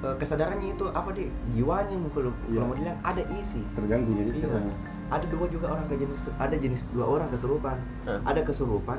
[0.00, 2.54] eh, kesadarannya itu apa deh jiwanya kalau Iya.
[2.54, 4.58] kalau mau bilang ada isi terganggu jadi Iya.
[5.10, 8.20] ada dua juga orang ke jenis ada jenis dua orang kesurupan Hah?
[8.24, 8.98] ada kesurupan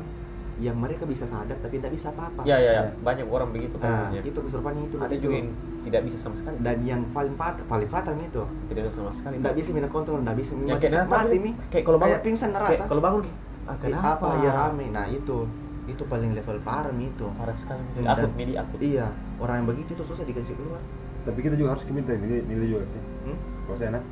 [0.55, 2.47] yang mereka bisa sadar tapi tidak bisa apa-apa.
[2.47, 2.83] Ya ya ya.
[3.03, 4.21] Banyak orang begitu nah kasusnya.
[4.23, 5.49] itu kesurupannya itu ada juga yang
[5.83, 6.55] tidak bisa sama sekali.
[6.63, 8.43] Dan yang paling fatal paling fatal itu.
[8.71, 9.35] Tidak bisa sama sekali.
[9.43, 11.51] Tidak bisa minta kontrol tidak bisa ya, mati, kayak mati mi.
[11.67, 13.21] Kayak kalau bangun kayak pingsan kayak rasa kalau bangun
[13.65, 14.09] ah, Eh, kenapa?
[14.15, 14.85] Apa ya rame.
[14.95, 15.37] Nah itu.
[15.85, 17.27] Itu paling level parah mi itu.
[17.35, 17.83] Parah sekali.
[17.99, 18.79] Dan- akut midi akut.
[18.79, 19.11] iya.
[19.43, 20.79] Orang yang begitu itu susah dikasih keluar.
[21.25, 23.01] Tapi kita juga harus minta nilai, nilai juga sih.
[23.01, 23.37] hmm?
[23.65, 24.03] Kalau saya nak,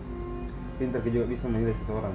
[0.82, 2.14] pintar juga bisa menilai seseorang.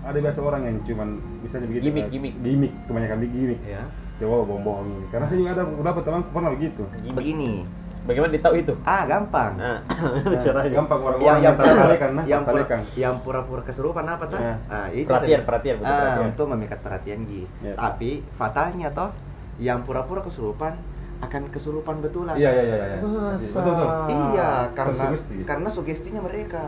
[0.00, 1.08] Ada biasa orang yang cuman
[1.44, 1.84] misalnya begitu.
[1.88, 2.32] Gimik, eh, gimik.
[2.40, 3.60] Gimik, kebanyakan di gimik.
[3.64, 3.82] ya
[4.20, 5.06] Coba bohong-bohong ini.
[5.08, 6.82] Karena saya juga ada beberapa teman pernah begitu.
[7.12, 7.64] Begini
[8.00, 9.78] bagaimana dia tahu itu ah gampang nah
[10.24, 12.64] Nah, caranya gampang orang-orang yang yang yang tertarikan, nah, yang pura,
[12.96, 14.40] yang pura-pura kesurupan apa tuh?
[14.40, 14.56] Ya.
[14.72, 16.24] Ah, itu Perhatian, perhatian, ah, perhatian.
[16.32, 17.44] untuk memikat perhatian Ji.
[17.60, 17.76] Ya.
[17.76, 19.12] Tapi fatalnya toh
[19.60, 20.72] yang pura-pura kesurupan
[21.20, 22.32] akan kesurupan betulan.
[22.40, 22.98] Iya, iya, iya, iya.
[23.04, 23.86] Betul, betul.
[24.08, 25.34] Iya, karena Tersugesti.
[25.44, 26.62] karena sugestinya mereka.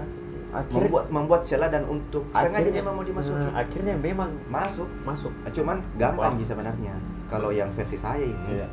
[0.52, 3.40] Akhirnya- membuat membuat celah dan untuk sengaja memang mau dimasuki.
[3.40, 4.88] Nah, akhirnya memang masuk.
[5.02, 5.32] masuk.
[5.48, 6.92] Cuman gampang sih sebenarnya.
[7.26, 8.68] Kalau yang versi saya ini Iya.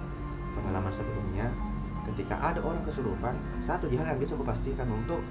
[0.53, 1.47] pengalaman sebelumnya
[2.05, 5.23] ketika ada orang kesurupan satu hal yang bisa aku pastikan untuk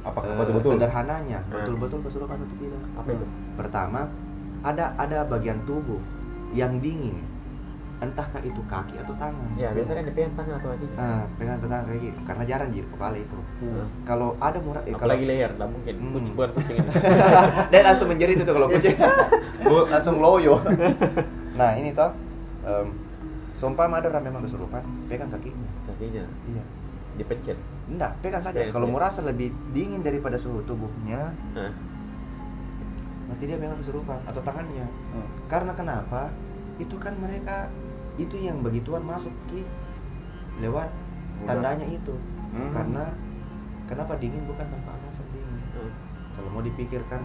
[0.00, 0.70] Apakah eh, betul-betul?
[0.78, 1.52] sederhananya Hmm.
[1.52, 2.82] betul-betul kesurupan atau tidak.
[2.94, 3.26] Apa itu?
[3.56, 4.00] Pertama
[4.60, 5.98] ada ada bagian tubuh
[6.50, 7.18] yang dingin
[7.98, 9.48] entahkah itu kaki atau tangan?
[9.58, 12.18] Ya biasanya kan dipegang tangan atau kaki nah pegang tangan kayak gitu.
[12.22, 13.38] Karena jarang di kepala itu.
[13.58, 13.86] Hmm.
[14.06, 15.94] kalau ada murah eh, kalau apalagi leher nggak mungkin.
[15.98, 16.12] Hmm.
[16.14, 16.78] Kucing- bukan kucing.
[17.74, 18.96] Dia langsung menjerit itu kalau kucing.
[19.92, 20.54] Langsung loyo.
[21.58, 22.14] Nah ini toh
[22.62, 22.86] em,
[23.58, 24.78] seumpama ada orang memang kesurupan
[25.10, 25.66] pegang kakinya.
[25.90, 26.22] Kakinya?
[26.46, 26.62] Iya.
[27.18, 27.58] Dipencet?
[27.90, 28.62] Enggak pegang saja.
[28.70, 31.34] Kalau merasa lebih dingin daripada suhu tubuhnya.
[31.58, 31.74] Nah,
[33.26, 34.86] nanti dia memang kesurupan atau tangannya.
[34.86, 35.26] Hmm.
[35.50, 36.30] karena kenapa?
[36.78, 37.66] Itu kan mereka
[38.18, 39.62] itu yang begituan masuk ki
[40.58, 41.46] lewat Udah.
[41.48, 42.14] tandanya itu
[42.48, 42.72] Hmm.
[42.72, 43.04] karena
[43.84, 45.92] kenapa dingin bukan tanpa alasan dingin nah.
[46.32, 47.20] kalau mau dipikirkan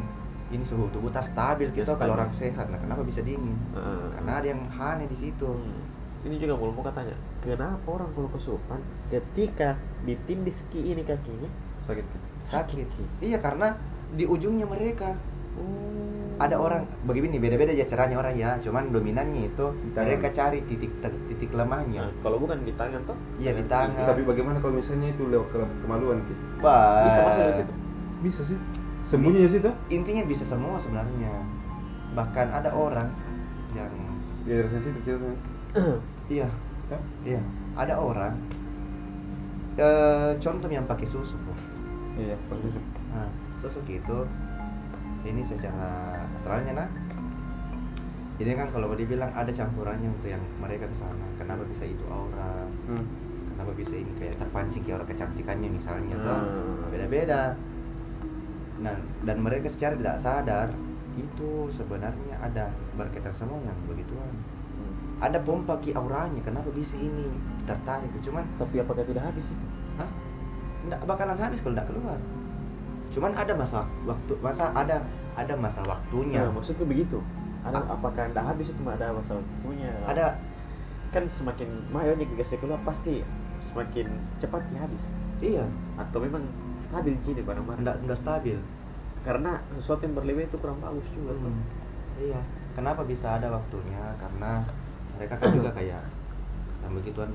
[0.50, 4.12] ini suhu tubuh tak stabil Ya, kita kalau orang sehat nah kenapa bisa dingin Nah.
[4.14, 5.82] karena ada yang aneh di situ Hmm.
[6.24, 11.50] ini juga mau mau katanya kenapa orang kalau kesurupan ketika ditindis ki ini kakinya
[11.82, 12.06] sakit
[12.46, 12.88] sakit
[13.20, 13.80] iya karena
[14.12, 15.16] di ujungnya mereka
[15.60, 16.42] oh.
[16.42, 18.58] ada orang begini beda-beda ya caranya orang ya.
[18.60, 22.10] Cuman dominannya itu mereka cari titik titik lemahnya.
[22.10, 23.18] Nah, kalau bukan di tangan toh?
[23.38, 24.08] Iya, di Dengan tangan.
[24.10, 26.42] tapi bagaimana kalau misalnya itu lewat ke- kemaluan gitu?
[27.06, 27.74] Bisa masuk dari situ?
[28.26, 28.58] Bisa sih.
[29.04, 29.70] Sembunyi di situ?
[29.94, 31.32] Intinya bisa semua sebenarnya.
[32.18, 33.10] Bahkan ada orang
[33.74, 33.90] yang
[34.44, 35.34] dia dari ceritanya
[36.28, 36.48] iya.
[37.24, 37.42] Iya.
[37.74, 38.36] Ada orang
[39.74, 41.34] eh contoh yang pakai susu
[42.14, 43.26] iya pas susuk nah
[43.58, 44.18] susu itu
[45.24, 46.90] ini secara astralnya nah.
[48.34, 51.26] Jadi kan kalau dibilang ada campurannya untuk yang mereka ke sana.
[51.38, 52.68] Kenapa bisa itu aura?
[52.90, 53.06] Hmm.
[53.54, 56.90] kenapa bisa ini kayak terpancing kayak orang kecantikannya misalnya Hmm.
[56.90, 57.56] beda-beda.
[58.82, 60.68] Nah dan mereka secara tidak sadar
[61.14, 64.34] itu sebenarnya ada berkaitan semua yang begituan.
[65.22, 67.30] Ada pompa ki auranya kenapa bisa ini
[67.64, 68.10] tertarik?
[68.20, 69.68] Cuman tapi apakah tidak habis itu?
[70.02, 70.10] Hah?
[70.90, 72.20] Nggak bakalan habis kalau nggak keluar
[73.14, 74.98] cuman ada masa waktu masa ada
[75.34, 76.42] ada masa waktunya.
[76.42, 77.22] Nah, maksudku begitu.
[77.64, 77.96] Ada Ah.
[77.96, 80.38] apakah tidak habis itu ada masalah punya ada.
[81.14, 83.22] Kan semakin mayonya gasnya keluar pasti
[83.62, 84.10] semakin
[84.42, 85.06] cepat dia habis.
[85.40, 85.66] Iya.
[85.96, 86.42] Atau memang
[86.82, 88.58] stabil sini barang-barang nggak nggak stabil.
[89.24, 91.54] Karena sesuatu yang berlebih itu kurang bagus juga tuh.
[91.54, 91.64] Hmm.
[92.18, 92.42] iya.
[92.74, 94.02] Kenapa bisa ada waktunya?
[94.18, 94.66] Karena
[95.16, 96.02] mereka kan juga kayak
[96.84, 97.30] yang begituan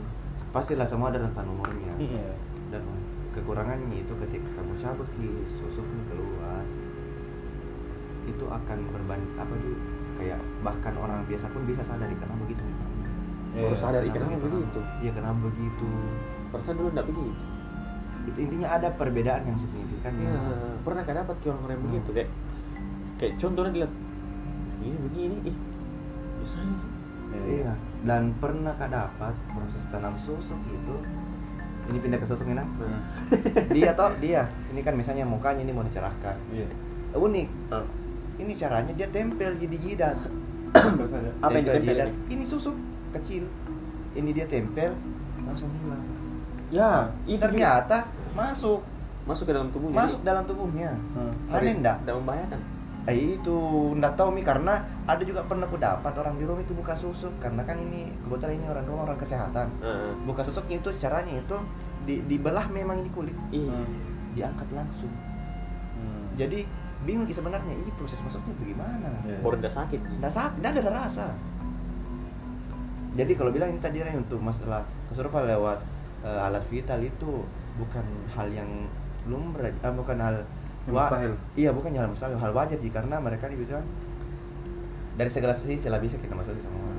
[0.50, 1.94] pastilah semua ada rentan umurnya.
[1.98, 2.34] Iya.
[2.68, 2.84] dan
[3.30, 6.64] kekurangannya itu ketika kamu cabut di susuknya keluar
[8.24, 9.76] itu akan berbanding apa tuh
[10.18, 12.62] kayak bahkan orang biasa pun bisa sadar karena begitu?
[13.48, 13.80] Baru Iya.
[13.80, 14.80] sadar Kenapa begitu?
[15.00, 15.88] iya kenapa begitu?
[16.48, 17.44] Perasaan dulu tidak begitu.
[18.28, 20.70] Itu intinya ada perbedaan yang signifikan ya, ya.
[20.84, 21.88] pernah kan dapat orang yang Hmm.
[21.88, 22.10] begitu?
[22.12, 22.30] Kayak
[23.16, 23.92] kayak contohnya dilihat
[24.78, 25.56] ini begini ih
[26.44, 26.90] bisa sih?
[27.28, 30.94] Iya dan pernah kak dapat proses tanam susuk itu
[31.88, 32.68] ini pindah ke susuk ini nah.
[32.68, 33.00] Hmm.
[33.74, 36.68] dia toh dia ini kan misalnya mukanya ini mau dicerahkan iya
[37.10, 37.84] unik Ah.
[38.36, 40.16] ini caranya dia tempel jadi jidat.
[41.40, 42.08] Apa yang Tempel ditempel jidat.
[42.08, 42.16] ini?
[42.30, 42.76] ini susuk
[43.10, 43.44] kecil
[44.12, 44.92] ini dia tempel
[45.40, 46.02] langsung hilang
[46.68, 46.92] ya
[47.24, 48.84] itu ternyata masuk
[49.24, 51.32] masuk ke dalam tubuhnya masuk dalam tubuhnya Hmm.
[51.50, 52.60] aneh enggak tidak membahayakan
[53.08, 53.56] Eh itu
[53.96, 57.32] enggak tahu mi karena ada juga pernah aku dapat orang di rumah itu buka susuk.
[57.40, 59.72] Karena kan ini kebetulan ini orang rumah orang kesehatan.
[59.80, 60.12] Heeh.
[60.28, 61.56] buka susuknya itu caranya itu
[62.04, 63.36] di, dibelah memang ini kulit.
[63.52, 63.88] Hmm.
[64.36, 65.10] diangkat langsung.
[65.98, 66.30] Hmm.
[66.38, 66.62] jadi
[67.02, 69.10] bingung sih sebenarnya ini proses masuknya bagaimana?
[69.26, 69.38] Iya.
[69.42, 71.26] baru udah sakit nggak sakit nggak ada rasa.
[73.18, 75.78] Jadi kalau bilang ini tadi untuk masalah kesurupan lewat
[76.22, 77.42] eh, alat vital itu
[77.78, 78.70] bukan hal yang
[79.26, 80.36] lumrah eh, bukan hal
[80.84, 81.32] Yang wa- mustahil.
[81.54, 83.84] iya bukan hal mustahil hal wajar sih karena mereka dibilang
[85.14, 86.94] dari segala sisi lah bisa kita masuki semua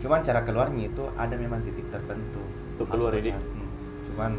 [0.00, 2.40] cuman cara keluarnya itu ada memang titik tertentu
[2.74, 3.32] Untuk keluar ini?
[3.32, 3.68] Hmm.
[4.06, 4.32] cuman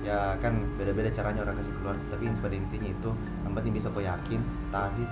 [0.00, 3.10] ya kan beda-beda caranya orang kasih keluar tapi pada intinya itu
[3.42, 5.04] yang penting bisa kau yakin tadi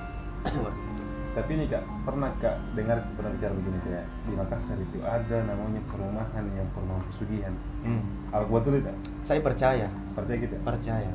[0.42, 0.74] keluar.
[1.28, 5.78] Tapi ini kak, pernah kak dengar pernah bicara begini kayak di Makassar itu ada namanya
[5.86, 7.54] perumahan yang perumahan pesugihan.
[7.84, 8.02] Hmm.
[8.32, 8.90] Apa betul itu?
[9.22, 9.86] saya percaya
[10.16, 10.56] Percaya gitu?
[10.58, 11.06] percaya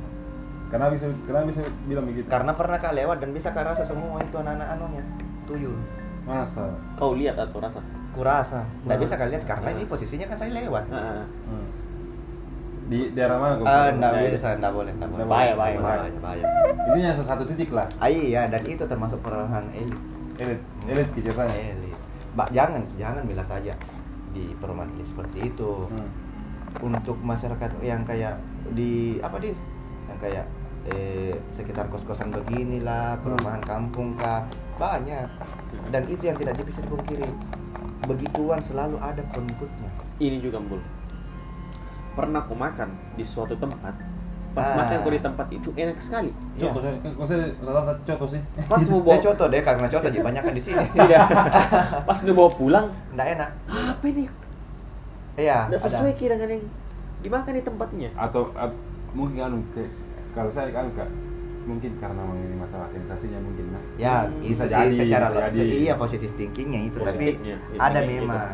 [0.73, 2.25] Kenapa bisa kenapa bisa bilang begitu?
[2.25, 5.03] karena pernah kak lewat dan bisa kak rasa semua itu anak-anak anunya
[5.45, 5.77] tuyul
[6.23, 6.65] masa
[6.95, 7.77] kau lihat atau rasa
[8.11, 8.97] kurasa Kurasa.
[8.97, 11.25] bisa kalian lihat karena ini posisinya kan saya lewat Heeh.
[11.45, 11.67] hmm.
[12.83, 13.65] di daerah mana kok?
[13.65, 16.43] ah nggak Nah, bisa nggak boleh nggak boleh Bahaya, bahaya, bahaya bahaya
[16.89, 17.85] Ini yang satu titik lah.
[17.97, 19.99] ah, iya dan itu termasuk perumahan elit
[20.35, 21.53] Elit, elit ceritanya.
[21.53, 21.93] elit
[22.33, 23.73] Mbak, jangan jangan bilas saja
[24.31, 26.09] di perumahan elit seperti itu Hmm.
[26.81, 29.53] untuk masyarakat yang kayak di apa di
[30.03, 30.45] yang kayak
[30.85, 34.43] eh, sekitar kos-kosan beginilah perumahan kampung kah?
[34.75, 35.27] Banyak.
[35.89, 37.27] Dan itu yang tidak bisa dipungkiri.
[38.03, 39.89] Begituan selalu ada pengikutnya.
[40.17, 40.83] Ini juga mbul.
[42.13, 43.95] Pernah aku makan di suatu tempat
[44.53, 44.85] pas Ah.
[44.85, 46.29] makan aku di tempat itu enak sekali.
[46.53, 46.77] Contoh.
[47.25, 48.41] Saya, rata-rata contoh sih.
[48.69, 50.85] pas mau Dia bawa contoh deh karena contoh jadi banyak kan di sini.
[50.93, 51.21] Tidak
[52.07, 52.85] pas dia bawa pulang
[53.17, 53.49] nggak enak.
[53.65, 54.29] Apa ini?
[55.33, 55.85] Iya tidak ada.
[55.89, 56.63] sesuai ki dengan yang
[57.25, 58.09] dimakan di tempatnya.
[58.13, 58.77] Atau at-
[59.17, 59.89] mungkin anu kayak
[60.33, 61.09] kalau saya kan kak
[61.63, 63.83] mungkin karena memang ini masalah sensasinya mungkin nah.
[63.95, 65.75] ya Hmm, itu bisa sih jadi, secara bisa jadi.
[65.79, 68.09] iya positif thinkingnya itu tapi Positifnya, ada itu.
[68.11, 68.47] memang